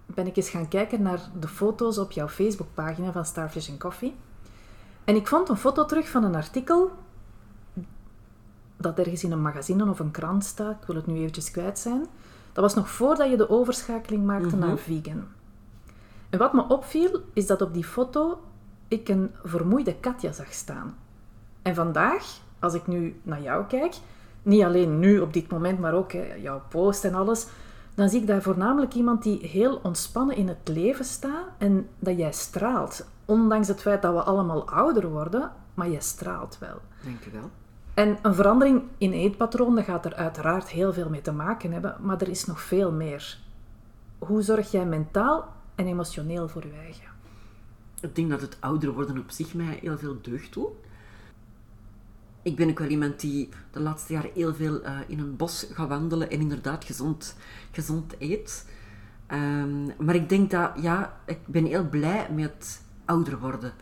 ben 0.06 0.28
ik 0.28 0.38
eens 0.38 0.50
gaan 0.50 0.68
kijken 0.68 1.02
naar 1.02 1.20
de 1.40 1.48
foto's 1.48 1.98
op 1.98 2.12
jouw 2.12 2.28
Facebookpagina 2.28 3.12
van 3.12 3.26
Starfish 3.26 3.70
and 3.70 3.80
Coffee. 3.80 4.16
En 5.04 5.16
ik 5.16 5.28
vond 5.28 5.50
een 5.50 5.58
foto 5.58 5.86
terug 5.86 6.10
van 6.10 6.24
een 6.24 6.36
artikel 6.36 6.92
dat 8.82 9.00
ergens 9.00 9.24
in 9.24 9.32
een 9.32 9.42
magazine 9.42 9.90
of 9.90 10.00
een 10.00 10.12
krant 10.12 10.46
staat. 10.46 10.82
Ik 10.82 10.88
wil 10.88 10.96
het 10.96 11.08
nu 11.08 11.18
eventjes 11.18 11.52
kwijt 11.52 11.80
zijn. 11.80 12.06
Dat 12.54 12.64
was 12.64 12.76
nog 12.76 12.90
voordat 12.90 13.30
je 13.30 13.38
de 13.38 13.50
overschakeling 13.50 14.26
maakte 14.26 14.56
naar 14.56 14.78
vegan. 14.78 15.24
En 16.30 16.40
wat 16.40 16.54
me 16.54 16.68
opviel, 16.68 17.22
is 17.34 17.48
dat 17.48 17.62
op 17.62 17.74
die 17.74 17.84
foto 17.84 18.40
ik 18.88 19.10
een 19.10 19.32
vermoeide 19.44 19.96
Katja 19.96 20.32
zag 20.32 20.54
staan. 20.54 20.98
En 21.62 21.76
vandaag, 21.76 22.40
als 22.60 22.74
ik 22.74 22.88
nu 22.88 23.20
naar 23.24 23.42
jou 23.42 23.66
kijk, 23.66 23.96
niet 24.44 24.64
alleen 24.64 25.00
nu 25.00 25.20
op 25.20 25.34
dit 25.34 25.52
moment, 25.52 25.80
maar 25.80 25.94
ook 25.94 26.12
hè, 26.12 26.34
jouw 26.34 26.62
post 26.70 27.06
en 27.06 27.16
alles, 27.16 27.48
dan 27.96 28.10
zie 28.10 28.22
ik 28.22 28.28
daar 28.28 28.42
voornamelijk 28.42 28.94
iemand 28.94 29.24
die 29.24 29.48
heel 29.48 29.80
ontspannen 29.84 30.36
in 30.36 30.48
het 30.48 30.68
leven 30.68 31.06
staat 31.06 31.46
en 31.58 31.90
dat 32.00 32.18
jij 32.18 32.32
straalt. 32.32 33.08
Ondanks 33.26 33.68
het 33.68 33.82
feit 33.82 34.02
dat 34.02 34.14
we 34.14 34.22
allemaal 34.22 34.70
ouder 34.70 35.10
worden, 35.10 35.52
maar 35.74 35.90
jij 35.90 36.02
straalt 36.02 36.58
wel. 36.60 36.78
Denk 37.04 37.24
je 37.24 37.30
wel? 37.32 37.50
En 37.94 38.18
een 38.22 38.36
verandering 38.36 38.84
in 38.98 39.12
eetpatroon, 39.12 39.84
gaat 39.84 40.06
er 40.06 40.16
uiteraard 40.16 40.70
heel 40.70 40.94
veel 40.94 41.10
mee 41.10 41.22
te 41.22 41.32
maken 41.32 41.72
hebben, 41.72 41.96
maar 42.00 42.22
er 42.22 42.30
is 42.30 42.46
nog 42.46 42.62
veel 42.62 42.92
meer. 42.92 43.40
Hoe 44.18 44.42
zorg 44.42 44.72
jij 44.72 44.86
mentaal 44.86 45.54
en 45.76 45.88
emotioneel 45.88 46.48
voor 46.48 46.66
je 46.66 46.74
eigen? 46.74 47.10
Ik 48.02 48.16
denk 48.16 48.30
dat 48.30 48.42
het 48.42 48.58
ouder 48.60 48.92
worden 48.92 49.18
op 49.18 49.32
zich 49.32 49.54
mij 49.54 49.80
heel 49.82 49.98
veel 49.98 50.18
deugd 50.22 50.54
doet. 50.54 50.72
Ik 52.42 52.56
ben 52.56 52.70
ook 52.70 52.80
wel 52.80 52.88
iemand 52.88 53.20
die 53.20 53.50
de 53.72 53.80
laatste 53.80 54.14
jaren 54.14 54.32
heel 54.34 54.54
veel 54.54 54.82
eh, 54.82 54.98
in 55.08 55.20
een 55.20 55.36
bos 55.36 55.68
gaat 55.72 55.90
wandelen 55.90 56.30
en 56.30 56.40
inderdaad 56.40 56.86
gezond, 56.86 57.36
gezond 57.72 58.16
eet. 58.20 58.70
Ehm, 59.28 59.86
maar 60.06 60.16
ik 60.16 60.30
denk 60.30 60.52
dat, 60.52 60.72
ja, 60.82 61.20
ik 61.26 61.40
ben 61.46 61.66
heel 61.66 61.90
blij 61.90 62.28
met 62.32 62.82
ouder 63.06 63.40
worden. 63.40 63.74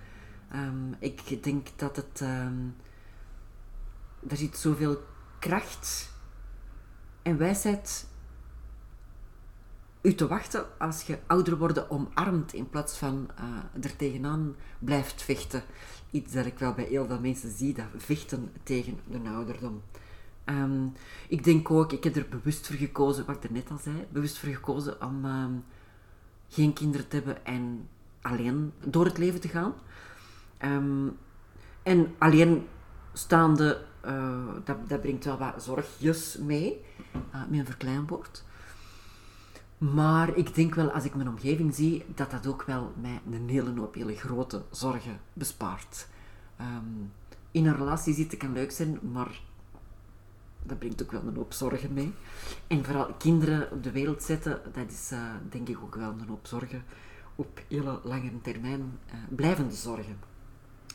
Ehm, 0.52 0.94
ik 1.00 1.44
denk 1.44 1.68
dat 1.76 1.96
het, 1.96 2.22
ehm, 2.22 2.54
er 4.28 4.38
zit 4.38 4.58
zoveel 4.58 5.04
kracht 5.40 6.12
en 7.22 7.38
wijsheid 7.38 8.08
u 10.02 10.16
te 10.16 10.28
wachten 10.28 10.66
als 10.78 11.02
je 11.02 11.20
ouder 11.28 11.58
worden 11.58 11.90
omarmt 11.90 12.54
in 12.54 12.70
plaats 12.70 12.98
van 12.98 13.30
eh, 13.36 13.84
er 13.84 13.96
tegenaan 13.96 14.56
blijft 14.80 15.22
vechten. 15.22 15.64
Iets 16.12 16.34
dat 16.34 16.46
ik 16.46 16.60
wel 16.60 16.74
bij 16.74 16.86
heel 16.86 17.08
veel 17.08 17.20
mensen 17.20 17.52
zie, 17.52 17.74
dat 17.74 17.86
vechten 17.98 18.52
tegen 18.64 19.00
de 19.08 19.30
ouderdom. 19.30 19.82
Ehm, 20.44 20.88
ik 21.28 21.44
denk 21.44 21.72
ook, 21.72 21.92
ik 21.92 22.04
heb 22.04 22.16
er 22.16 22.28
bewust 22.30 22.68
voor 22.68 22.76
gekozen, 22.76 23.26
wat 23.26 23.36
ik 23.36 23.44
er 23.44 23.52
net 23.52 23.72
al 23.72 23.78
zei, 23.78 24.06
bewust 24.10 24.38
voor 24.38 24.50
gekozen 24.50 25.02
om 25.02 25.26
ehm, 25.26 25.54
geen 26.48 26.74
kinderen 26.74 27.08
te 27.08 27.16
hebben 27.16 27.46
en 27.46 27.88
alleen 28.22 28.74
door 28.84 29.06
het 29.06 29.18
leven 29.18 29.42
te 29.42 29.48
gaan. 29.48 29.74
Ehm, 30.58 31.08
en 31.84 32.16
alleen 32.18 32.68
staande, 33.14 33.86
eh, 34.02 34.48
dat, 34.64 34.90
dat 34.90 35.02
brengt 35.02 35.26
wel 35.26 35.38
wat 35.38 35.64
zorgjes 35.64 36.38
mee, 36.38 36.82
eh, 37.32 37.42
met 37.50 37.60
een 37.60 37.66
verkleinwoord. 37.66 38.44
Maar 39.78 40.38
ik 40.38 40.56
denk 40.56 40.76
wel, 40.76 40.92
als 40.92 41.06
ik 41.06 41.16
mijn 41.16 41.28
omgeving 41.28 41.76
zie, 41.76 42.06
dat 42.16 42.32
dat 42.32 42.48
ook 42.48 42.64
wel 42.64 42.94
mij 43.02 43.22
een 43.32 43.50
hele 43.50 43.74
hoop 43.80 43.94
hele 43.94 44.16
grote 44.16 44.64
zorgen 44.72 45.20
bespaart. 45.34 46.08
Ehm, 46.56 46.84
in 47.52 47.66
een 47.66 47.76
relatie 47.76 48.14
zitten 48.14 48.38
kan 48.38 48.54
leuk 48.54 48.72
zijn, 48.72 49.00
maar 49.12 49.42
dat 50.64 50.80
brengt 50.80 51.04
ook 51.04 51.12
wel 51.12 51.22
een 51.28 51.36
hoop 51.36 51.54
zorgen 51.54 51.94
mee. 51.94 52.14
En 52.68 52.86
vooral 52.86 53.14
kinderen 53.18 53.72
op 53.72 53.84
de 53.84 53.92
wereld 53.92 54.24
zetten, 54.24 54.62
dat 54.74 54.92
is 54.92 55.12
eh, 55.12 55.20
denk 55.50 55.70
ik 55.70 55.78
ook 55.82 55.96
wel 55.96 56.10
een 56.10 56.28
hoop 56.28 56.48
zorgen 56.48 56.84
op 57.36 57.62
hele 57.68 58.00
lange 58.04 58.42
termijn. 58.42 59.00
blijvende 59.30 59.76
zorgen. 59.76 60.29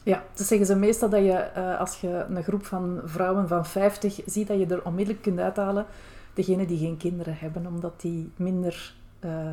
Ja, 0.04 0.24
dus 0.34 0.46
zeggen 0.46 0.66
ze 0.66 0.74
meestal 0.76 1.08
dat 1.08 1.24
je, 1.24 1.32
eh, 1.32 1.78
als 1.80 2.00
je 2.00 2.24
een 2.28 2.42
groep 2.42 2.66
van 2.66 3.00
vrouwen 3.04 3.48
van 3.48 3.66
50 3.66 4.20
ziet, 4.26 4.46
dat 4.48 4.58
je 4.58 4.66
er 4.66 4.84
onmiddellijk 4.84 5.22
kunt 5.24 5.38
uithalen 5.38 5.86
degenen 6.34 6.66
die 6.66 6.78
geen 6.78 6.96
kinderen 6.96 7.36
hebben, 7.38 7.66
omdat 7.66 8.00
die 8.00 8.32
minder... 8.36 8.94
eh, 9.20 9.52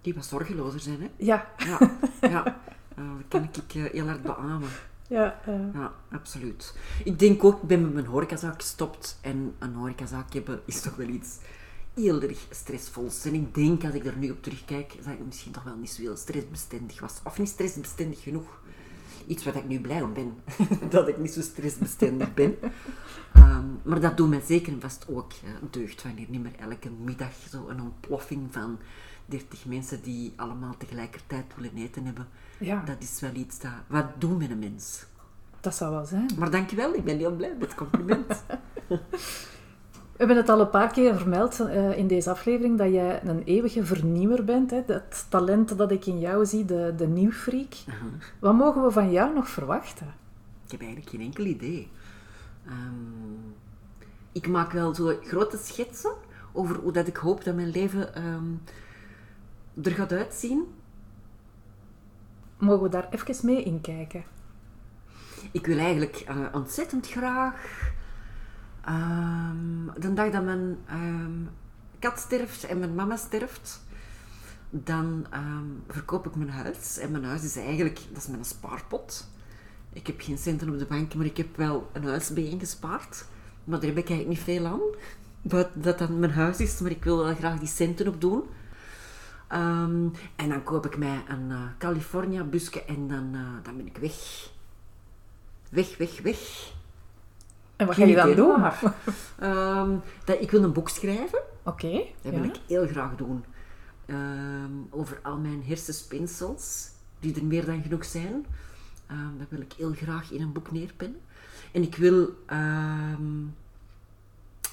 Die 0.00 0.14
wat 0.14 0.24
zorgelozer 0.24 0.80
zijn, 0.80 1.00
hè? 1.00 1.08
ja, 1.16 1.46
Ja, 1.56 1.78
ja. 2.20 2.44
Eh, 2.96 3.04
dat 3.16 3.26
kan 3.28 3.42
ik 3.42 3.92
heel 3.92 4.06
hard 4.06 4.22
beamen. 4.22 4.68
ja, 5.08 5.38
Ja, 5.74 5.92
absoluut. 6.10 6.76
Ik 7.04 7.18
denk 7.18 7.44
ook, 7.44 7.62
ik 7.62 7.68
ben 7.68 7.82
met 7.82 7.92
mijn 7.92 8.06
horecazaak 8.06 8.54
gestopt. 8.54 9.18
En 9.20 9.54
een 9.58 9.74
horecazaak 9.74 10.32
hebben 10.32 10.60
is 10.64 10.80
toch 10.80 10.96
wel 10.96 11.06
iets 11.08 11.38
heel 11.94 12.22
erg 12.22 12.46
stressvols. 12.50 13.24
En 13.24 13.34
ik 13.34 13.54
denk, 13.54 13.84
als 13.84 13.94
ik 13.94 14.04
er 14.06 14.16
nu 14.16 14.30
op 14.30 14.42
terugkijk, 14.42 14.94
dat 15.04 15.12
ik 15.12 15.24
misschien 15.26 15.52
toch 15.52 15.62
wel 15.62 15.76
niet 15.76 15.90
zo 15.90 16.02
heel 16.02 16.16
stressbestendig 16.16 17.00
was. 17.00 17.20
Of 17.24 17.38
niet 17.38 17.48
stressbestendig 17.48 18.22
genoeg. 18.22 18.60
Iets 19.26 19.44
waar 19.44 19.56
ik 19.56 19.68
nu 19.68 19.80
blij 19.80 20.02
om 20.02 20.12
ben. 20.12 20.34
dat 20.90 21.08
ik 21.08 21.18
niet 21.18 21.32
zo 21.32 21.40
stressbestendig 21.40 22.34
ben. 22.34 22.56
Ehm, 23.32 23.66
maar 23.82 24.00
dat 24.00 24.16
doet 24.16 24.28
mij 24.28 24.42
zeker 24.46 24.72
en 24.72 24.80
vast 24.80 25.06
ook 25.08 25.32
ja, 25.32 25.68
deugd 25.70 26.02
wanneer 26.02 26.26
niet 26.28 26.42
meer 26.42 26.54
elke 26.58 26.90
middag 26.90 27.32
zo 27.50 27.68
een 27.68 27.80
ontploffing 27.80 28.52
van 28.52 28.78
30 29.26 29.64
mensen 29.64 30.02
die 30.02 30.32
allemaal 30.36 30.74
tegelijkertijd 30.78 31.44
willen 31.56 31.76
eten 31.76 32.04
hebben. 32.04 32.28
Ja. 32.58 32.82
Dat 32.84 32.96
is 32.98 33.20
wel 33.20 33.34
iets 33.34 33.58
dat... 33.58 33.72
Wat 33.86 34.06
doet 34.18 34.38
met 34.38 34.50
een 34.50 34.58
mens? 34.58 35.04
Dat 35.60 35.74
zou 35.74 35.90
wel 35.92 36.04
zijn. 36.04 36.30
Maar 36.38 36.50
dankjewel, 36.50 36.94
ik 36.94 37.04
ben 37.04 37.18
heel 37.18 37.36
blij 37.36 37.54
met 37.58 37.68
het 37.68 37.74
compliment. 37.74 38.44
We 40.22 40.28
hebben 40.28 40.46
het 40.46 40.54
al 40.54 40.60
een 40.60 40.70
paar 40.70 40.92
keer 40.92 41.16
vermeld 41.16 41.60
uh, 41.60 41.98
in 41.98 42.06
deze 42.06 42.30
aflevering 42.30 42.78
dat 42.78 42.92
jij 42.92 43.22
een 43.24 43.42
eeuwige 43.44 43.84
vernieuwer 43.84 44.44
bent. 44.44 44.70
Hè? 44.70 44.82
Dat 44.86 45.26
talent 45.28 45.78
dat 45.78 45.90
ik 45.90 46.06
in 46.06 46.18
jou 46.18 46.46
zie, 46.46 46.64
de, 46.64 46.94
de 46.96 47.06
nieuwfreak. 47.06 47.72
Uh 47.88 47.94
-huh. 47.94 48.12
Wat 48.38 48.54
mogen 48.54 48.82
we 48.82 48.90
van 48.90 49.10
jou 49.10 49.34
nog 49.34 49.48
verwachten? 49.48 50.14
Ik 50.64 50.70
heb 50.70 50.80
eigenlijk 50.80 51.10
geen 51.10 51.20
enkel 51.20 51.44
idee. 51.44 51.90
Um, 52.66 53.54
ik 54.32 54.48
maak 54.48 54.72
wel 54.72 54.94
zo 54.94 55.18
grote 55.22 55.56
schetsen 55.56 56.12
over 56.52 56.76
hoe 56.76 56.92
dat 56.92 57.06
ik 57.06 57.16
hoop 57.16 57.44
dat 57.44 57.54
mijn 57.54 57.70
leven 57.70 58.26
um, 58.26 58.62
er 59.82 59.92
gaat 59.92 60.12
uitzien. 60.12 60.74
Mogen 62.58 62.82
we 62.82 62.88
daar 62.88 63.08
even 63.10 63.46
mee 63.46 63.62
inkijken? 63.62 64.24
Ik 65.52 65.66
wil 65.66 65.78
eigenlijk 65.78 66.24
uh, 66.28 66.46
ontzettend 66.52 67.08
graag 67.08 67.90
um, 68.88 69.90
de 69.98 70.12
dag 70.12 70.30
dat 70.30 70.44
mijn 70.44 70.78
um, 70.92 71.48
kat 71.98 72.18
sterft 72.18 72.64
en 72.64 72.78
mijn 72.78 72.94
mama 72.94 73.16
sterft, 73.16 73.82
dan 74.70 75.26
um, 75.34 75.82
verkoop 75.88 76.26
ik 76.26 76.34
mijn 76.34 76.50
huis. 76.50 76.98
En 76.98 77.10
mijn 77.10 77.24
huis 77.24 77.44
is 77.44 77.56
eigenlijk, 77.56 78.00
dat 78.12 78.22
is 78.22 78.28
mijn 78.28 78.44
spaarpot. 78.44 79.30
Ik 79.92 80.06
heb 80.06 80.20
geen 80.20 80.38
centen 80.38 80.68
op 80.70 80.78
de 80.78 80.86
bank, 80.86 81.14
maar 81.14 81.26
ik 81.26 81.36
heb 81.36 81.56
wel 81.56 81.90
een 81.92 82.04
huis 82.04 82.32
gespaard. 82.34 83.24
Maar 83.64 83.80
daar 83.80 83.88
heb 83.88 83.98
ik 83.98 84.08
eigenlijk 84.08 84.28
niet 84.28 84.56
veel 84.56 84.66
aan. 84.66 84.80
Dat 85.42 85.68
dat 85.74 85.98
dan 85.98 86.18
mijn 86.18 86.32
huis 86.32 86.60
is, 86.60 86.80
maar 86.80 86.90
ik 86.90 87.04
wil 87.04 87.24
wel 87.24 87.34
graag 87.34 87.58
die 87.58 87.68
centen 87.68 88.08
op 88.08 88.20
doen. 88.20 88.42
En 90.36 90.48
dan 90.48 90.62
koop 90.62 90.86
ik 90.86 90.98
mij 90.98 91.22
een 91.28 91.50
uh, 91.50 91.62
California 91.78 92.44
busje 92.44 92.84
en 92.84 93.08
dan, 93.08 93.30
uh, 93.34 93.40
dan 93.62 93.76
ben 93.76 93.86
ik 93.86 93.96
weg. 93.96 94.50
Weg, 95.68 95.96
weg, 95.96 96.20
weg. 96.20 96.72
En 97.82 97.88
wat 97.88 97.96
ga 97.96 98.04
je 98.04 98.14
dan 98.14 98.34
doen? 98.34 98.64
um, 99.42 100.00
dat, 100.24 100.40
ik 100.40 100.50
wil 100.50 100.62
een 100.62 100.72
boek 100.72 100.88
schrijven. 100.88 101.42
Oké. 101.64 101.86
Okay, 101.86 102.14
dat 102.22 102.32
wil 102.32 102.42
ja. 102.42 102.48
ik 102.48 102.60
heel 102.66 102.86
graag 102.86 103.16
doen. 103.16 103.44
Um, 104.06 104.86
over 104.90 105.18
al 105.22 105.38
mijn 105.38 105.62
hersenspinsels, 105.64 106.88
die 107.20 107.34
er 107.34 107.44
meer 107.44 107.64
dan 107.64 107.82
genoeg 107.82 108.04
zijn. 108.04 108.46
Um, 109.10 109.38
dat 109.38 109.46
wil 109.48 109.60
ik 109.60 109.72
heel 109.72 109.92
graag 109.92 110.30
in 110.30 110.42
een 110.42 110.52
boek 110.52 110.72
neerpennen. 110.72 111.20
En 111.72 111.82
ik 111.82 111.96
wil 111.96 112.30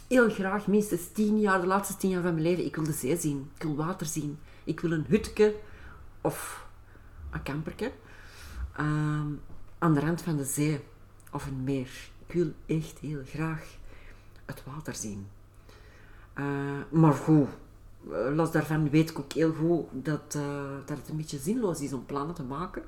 heel 0.07 0.29
graag, 0.29 0.67
minstens 0.67 1.11
tien 1.11 1.39
jaar, 1.39 1.61
de 1.61 1.67
laatste 1.67 1.97
tien 1.97 2.09
jaar 2.09 2.21
van 2.21 2.33
mijn 2.33 2.45
leven, 2.45 2.65
ik 2.65 2.75
wil 2.75 2.85
de 2.85 2.91
zee 2.91 3.17
zien. 3.17 3.49
Ik 3.55 3.63
wil 3.63 3.75
water 3.75 4.07
zien. 4.07 4.39
Ik 4.63 4.79
wil 4.79 4.91
een 4.91 5.05
hutje 5.07 5.55
of 6.21 6.67
een 7.31 7.43
kamperke 7.43 7.91
aan 9.79 9.93
de 9.93 9.99
rand 9.99 10.21
van 10.21 10.37
de 10.37 10.43
zee 10.43 10.79
of 11.31 11.47
een 11.47 11.63
meer 11.63 12.09
ik 12.29 12.35
wil 12.35 12.77
echt 12.77 12.99
heel 12.99 13.21
graag 13.25 13.63
het 14.45 14.63
water 14.65 14.95
zien. 14.95 15.27
Uh, 16.35 16.45
maar 16.89 17.13
goed, 17.13 17.47
los 18.33 18.51
daarvan 18.51 18.89
weet 18.89 19.09
ik 19.09 19.19
ook 19.19 19.33
heel 19.33 19.53
goed 19.53 19.85
dat, 19.91 20.35
uh, 20.37 20.71
dat 20.85 20.97
het 20.97 21.09
een 21.09 21.17
beetje 21.17 21.37
zinloos 21.37 21.81
is 21.81 21.93
om 21.93 22.05
plannen 22.05 22.35
te 22.35 22.43
maken. 22.43 22.83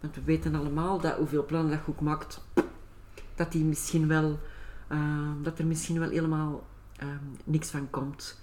Want 0.00 0.14
we 0.14 0.22
weten 0.22 0.54
allemaal 0.54 1.00
dat 1.00 1.16
hoeveel 1.16 1.44
plannen 1.44 1.70
dat 1.70 1.80
ook 1.86 2.00
maakt, 2.00 2.40
dat, 3.34 3.52
die 3.52 3.64
misschien 3.64 4.08
wel, 4.08 4.38
dat 5.42 5.58
er 5.58 5.66
misschien 5.66 5.98
wel 5.98 6.10
helemaal 6.10 6.66
niks 7.44 7.70
van 7.70 7.90
komt. 7.90 8.40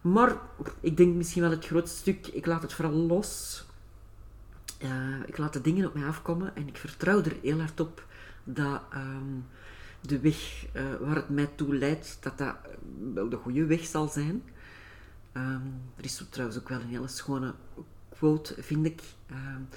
Maar 0.00 0.36
ik 0.80 0.96
denk 0.96 1.14
misschien 1.14 1.42
wel 1.42 1.50
het 1.50 1.66
grootste 1.66 1.96
stuk, 1.98 2.26
ik 2.26 2.46
laat 2.46 2.62
het 2.62 2.72
vooral 2.72 2.94
los. 2.94 3.64
ik 5.26 5.38
laat 5.38 5.52
de 5.52 5.60
dingen 5.60 5.86
op 5.86 5.94
mij 5.94 6.06
afkomen 6.06 6.56
en 6.56 6.68
ik 6.68 6.76
vertrouw 6.76 7.22
er 7.22 7.36
heel 7.42 7.58
hard 7.58 7.80
op 7.80 8.06
dat 8.44 8.82
um, 8.94 9.46
de 10.06 10.20
weg 10.20 10.66
uh, 10.72 10.82
waar 11.00 11.16
het 11.16 11.28
mij 11.28 11.50
toe 11.54 11.76
leidt, 11.76 12.18
dat 12.20 12.38
dat 12.38 12.54
wel 13.14 13.28
de 13.28 13.36
goede 13.36 13.66
weg 13.66 13.84
zal 13.84 14.08
zijn. 14.08 14.42
Um, 15.32 15.82
er 15.96 16.04
is 16.04 16.26
trouwens 16.30 16.58
ook 16.58 16.68
wel 16.68 16.80
een 16.80 16.88
hele 16.88 17.08
schone 17.08 17.54
quote, 18.08 18.62
vind 18.62 18.86
ik. 18.86 19.02
Um, 19.30 19.68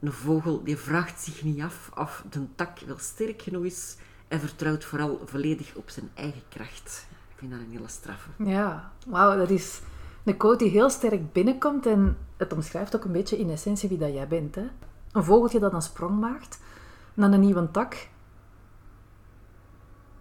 een 0.00 0.12
vogel 0.12 0.64
die 0.64 0.76
vraagt 0.76 1.20
zich 1.20 1.42
niet 1.42 1.60
af 1.60 1.90
of 1.94 2.24
de 2.30 2.46
tak 2.54 2.78
wel 2.78 2.98
sterk 2.98 3.42
genoeg 3.42 3.64
is 3.64 3.96
en 4.28 4.40
vertrouwt 4.40 4.84
vooral 4.84 5.20
volledig 5.24 5.74
op 5.74 5.90
zijn 5.90 6.10
eigen 6.14 6.42
kracht. 6.48 7.06
Ik 7.10 7.38
vind 7.38 7.50
dat 7.50 7.60
een 7.60 7.70
hele 7.70 7.88
straffe. 7.88 8.28
Ja, 8.36 8.92
wauw, 9.06 9.36
dat 9.36 9.50
is 9.50 9.80
een 10.24 10.36
quote 10.36 10.64
die 10.64 10.72
heel 10.72 10.90
sterk 10.90 11.32
binnenkomt 11.32 11.86
en 11.86 12.16
het 12.36 12.52
omschrijft 12.52 12.96
ook 12.96 13.04
een 13.04 13.12
beetje 13.12 13.38
in 13.38 13.50
essentie 13.50 13.88
wie 13.88 13.98
dat 13.98 14.12
jij 14.12 14.28
bent. 14.28 14.54
Hè? 14.54 14.64
Een 15.12 15.24
vogeltje 15.24 15.58
dat 15.58 15.72
een 15.72 15.82
sprong 15.82 16.20
maakt 16.20 16.58
naar 17.14 17.32
een 17.32 17.40
nieuwe 17.40 17.70
tak 17.70 18.08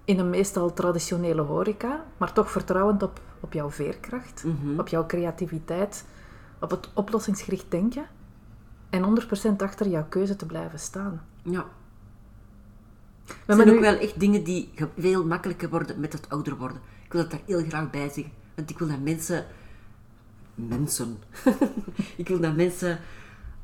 in 0.06 0.20
een 0.20 0.30
meestal 0.30 0.74
traditionele 0.74 1.42
horeca, 1.42 2.04
maar 2.18 2.34
toch 2.34 2.52
vertrouwend 2.52 3.04
op, 3.04 3.22
op 3.40 3.54
jouw 3.54 3.70
veerkracht, 3.72 4.44
Mhm. 4.44 4.80
op 4.80 4.88
jouw 4.88 5.06
creativiteit, 5.06 6.06
op 6.60 6.70
het 6.72 6.90
oplossingsgericht 6.94 7.66
denken 7.72 8.06
en 8.90 9.04
100% 9.04 9.62
achter 9.62 9.88
jouw 9.88 10.06
keuze 10.10 10.36
te 10.36 10.46
blijven 10.46 10.80
staan. 10.80 11.22
Ja. 11.44 11.66
We 13.26 13.34
Het 13.46 13.56
zijn 13.56 13.70
ook 13.70 13.76
nu- 13.76 13.82
wel 13.82 13.98
echt 13.98 14.20
dingen 14.20 14.44
die 14.44 14.72
veel 14.98 15.26
makkelijker 15.26 15.70
worden 15.70 16.00
met 16.00 16.14
het 16.14 16.30
ouder 16.30 16.58
worden. 16.58 16.80
Ik 17.06 17.12
wil 17.14 17.22
dat 17.22 17.32
daar 17.32 17.40
heel 17.46 17.64
graag 17.68 17.90
bij 17.90 18.10
zeggen. 18.10 18.32
Want 18.56 18.70
ik 18.70 18.80
wil 18.80 18.88
dat 18.88 19.00
mensen... 19.00 19.46
Mensen. 20.56 21.18
ik 22.18 22.28
wil 22.28 22.40
dat 22.40 22.56
mensen 22.56 23.00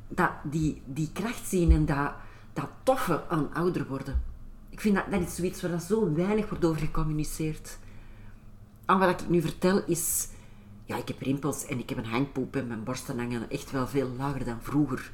dat 0.07 0.29
die, 0.43 0.81
die 0.85 1.09
kracht 1.13 1.47
zien 1.47 1.71
en 1.71 1.85
dat, 1.85 2.11
dat 2.53 2.67
toffe 2.83 3.21
aan 3.29 3.53
ouder 3.53 3.87
worden. 3.87 4.23
Ik 4.77 4.83
vind 4.83 4.95
dat, 4.95 5.11
dat 5.11 5.21
is 5.21 5.35
zoiets 5.35 5.61
waar 5.61 5.79
zo 5.79 6.13
weinig 6.13 6.49
wordt 6.49 6.65
over 6.65 6.81
gecommuniceerd. 6.81 7.77
Al 8.85 8.99
wat 8.99 9.21
ik 9.21 9.29
nu 9.29 9.41
vertel 9.41 9.83
is... 9.85 10.27
Ja, 10.85 10.97
ik 10.97 11.07
heb 11.07 11.21
rimpels 11.21 11.65
en 11.65 11.79
ik 11.79 11.89
heb 11.89 11.97
een 11.97 12.05
hangpoep 12.05 12.55
en 12.55 12.67
mijn 12.67 12.83
borsten 12.83 13.19
hangen 13.19 13.49
echt 13.49 13.71
wel 13.71 13.87
veel 13.87 14.09
lager 14.17 14.45
dan 14.45 14.61
vroeger. 14.61 15.11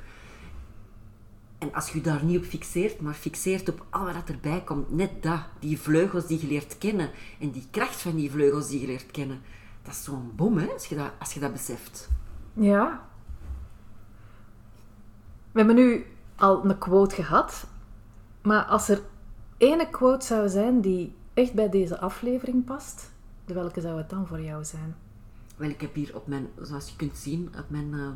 En 1.57 1.73
als 1.73 1.89
je 1.89 1.97
je 1.97 2.03
daar 2.03 2.23
niet 2.23 2.37
op 2.37 2.43
fixeert, 2.43 3.01
maar 3.01 3.13
fixeert 3.13 3.69
op 3.69 3.85
al 3.89 4.05
wat 4.05 4.29
erbij 4.29 4.61
komt, 4.63 4.91
net 4.91 5.23
dat, 5.23 5.41
die 5.59 5.79
vleugels 5.79 6.27
die 6.27 6.41
je 6.41 6.47
leert 6.47 6.77
kennen 6.77 7.09
en 7.39 7.51
die 7.51 7.67
kracht 7.71 8.01
van 8.01 8.15
die 8.15 8.31
vleugels 8.31 8.67
die 8.67 8.79
je 8.79 8.87
leert 8.87 9.11
kennen, 9.11 9.41
dat 9.81 9.93
is 9.93 10.03
zo'n 10.03 10.31
bom, 10.35 10.57
hè, 10.57 10.67
als 10.67 10.85
je 10.85 10.95
dat, 10.95 11.11
als 11.19 11.33
je 11.33 11.39
dat 11.39 11.51
beseft. 11.51 12.09
Ja. 12.53 13.07
We 15.51 15.57
hebben 15.59 15.75
nu 15.75 16.05
al 16.35 16.65
een 16.65 16.77
quote 16.77 17.15
gehad, 17.15 17.67
maar 18.41 18.63
als 18.63 18.89
er 18.89 19.01
ene 19.57 19.89
quote 19.89 20.25
zou 20.25 20.49
zijn 20.49 20.81
die 20.81 21.15
echt 21.33 21.53
bij 21.53 21.69
deze 21.69 21.99
aflevering 21.99 22.65
past, 22.65 23.11
de 23.45 23.53
welke 23.53 23.81
zou 23.81 23.97
het 23.97 24.09
dan 24.09 24.27
voor 24.27 24.41
jou 24.41 24.63
zijn? 24.63 24.95
Wel, 25.55 25.69
ik 25.69 25.81
heb 25.81 25.95
hier 25.95 26.15
op 26.15 26.27
mijn, 26.27 26.47
zoals 26.61 26.89
je 26.89 26.95
kunt 26.95 27.17
zien, 27.17 27.53
op 27.57 27.69
mijn, 27.69 27.93
eh, 27.93 28.09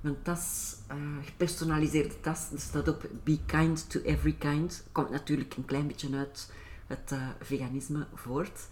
mijn 0.00 0.22
tas, 0.22 0.76
eh, 0.86 0.96
gepersonaliseerde 1.24 2.20
tas, 2.20 2.52
er 2.52 2.60
staat 2.60 2.88
op 2.88 3.08
Be 3.24 3.38
kind 3.46 3.90
to 3.90 4.00
every 4.00 4.34
kind. 4.38 4.84
Komt 4.92 5.10
natuurlijk 5.10 5.56
een 5.56 5.64
klein 5.64 5.86
beetje 5.86 6.16
uit 6.16 6.52
het 6.86 7.12
eh, 7.12 7.28
veganisme 7.40 8.06
voort. 8.14 8.68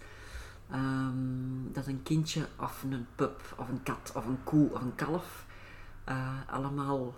Ehm, 0.71 1.71
dat 1.73 1.87
een 1.87 2.03
kindje 2.03 2.45
of 2.59 2.83
een 2.83 3.05
pup 3.15 3.55
of 3.57 3.69
een 3.69 3.83
kat 3.83 4.11
of 4.15 4.25
een 4.25 4.43
koe 4.43 4.69
of 4.73 4.81
een 4.81 4.95
kalf 4.95 5.47
allemaal 6.47 7.13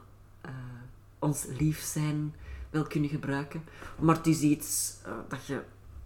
ons 1.20 1.46
lief 1.58 1.82
zijn 1.82 2.36
wel 2.72 2.84
kunnen 2.84 3.10
gebruiken. 3.10 3.64
Maar 4.00 4.16
het 4.16 4.28
is 4.28 4.42
iets 4.42 4.98
eh, 5.06 5.12
dat 5.28 5.46
je 5.46 5.62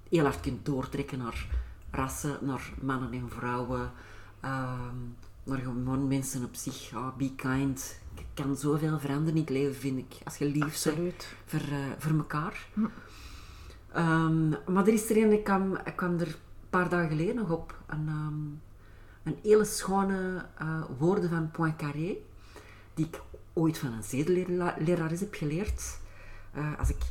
heel 0.09 0.23
hard 0.23 0.39
kunt 0.39 0.65
doortrekken 0.65 1.17
naar 1.17 1.47
rassen, 1.91 2.37
naar 2.41 2.73
mannen 2.81 3.11
en 3.11 3.29
vrouwen, 3.29 3.91
ehm, 4.39 4.95
naar 5.43 5.59
gewoon 5.59 6.07
mensen 6.07 6.43
op 6.43 6.55
zich. 6.55 6.91
Be 7.17 7.35
kind. 7.35 7.99
Je 8.15 8.23
kan 8.33 8.55
zoveel 8.55 8.99
veranderen 8.99 9.35
in 9.35 9.41
het 9.41 9.49
leven, 9.49 9.75
vind 9.75 9.97
ik. 9.97 10.17
Als 10.23 10.37
je 10.37 10.45
lief 10.45 10.83
bent 10.95 11.27
voor, 11.45 11.59
eh, 11.59 11.77
voor 11.97 12.17
elkaar. 12.17 12.67
Ehm, 13.91 14.49
maar 14.49 14.87
er 14.87 14.93
is 14.93 15.09
er 15.09 15.17
een, 15.17 15.31
ik 15.31 15.43
kwam, 15.43 15.75
ik 15.75 15.95
kwam 15.95 16.19
er 16.19 16.27
een 16.27 16.35
paar 16.69 16.89
dagen 16.89 17.09
geleden 17.09 17.35
nog 17.35 17.49
op, 17.49 17.77
een, 17.87 18.07
ehm, 18.07 18.43
een 19.23 19.39
hele 19.43 19.65
schone 19.65 20.45
eh, 20.57 20.83
woorden 20.97 21.29
van 21.29 21.51
Poincaré, 21.51 22.17
die 22.93 23.05
ik 23.05 23.21
ooit 23.53 23.77
van 23.77 23.91
een 23.93 24.03
zedellerares 24.03 25.19
heb 25.19 25.33
geleerd. 25.33 25.99
Eh, 26.55 26.79
als 26.79 26.89
ik 26.89 27.01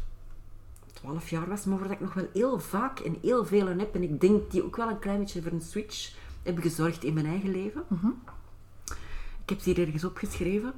12 0.93 1.31
jaar 1.31 1.49
was, 1.49 1.65
maar 1.65 1.79
waar 1.79 1.91
ik 1.91 2.01
nog 2.01 2.15
wel 2.15 2.29
heel 2.33 2.61
vaak 2.61 2.99
en 2.99 3.17
heel 3.23 3.45
veel 3.45 3.69
aan 3.69 3.79
heb. 3.79 3.95
En 3.95 4.03
ik 4.03 4.21
denk 4.21 4.51
die 4.51 4.65
ook 4.65 4.77
wel 4.77 4.89
een 4.89 4.99
klein 4.99 5.19
beetje 5.19 5.43
voor 5.43 5.53
een 5.53 5.61
switch 5.61 6.15
hebben 6.43 6.63
gezorgd 6.63 7.05
in 7.05 7.15
mijn 7.15 7.27
eigen 7.27 7.51
leven. 7.51 7.85
Ik 9.43 9.49
heb 9.51 9.61
ze 9.61 9.71
hier 9.71 9.87
ergens 9.87 10.05
opgeschreven. 10.05 10.73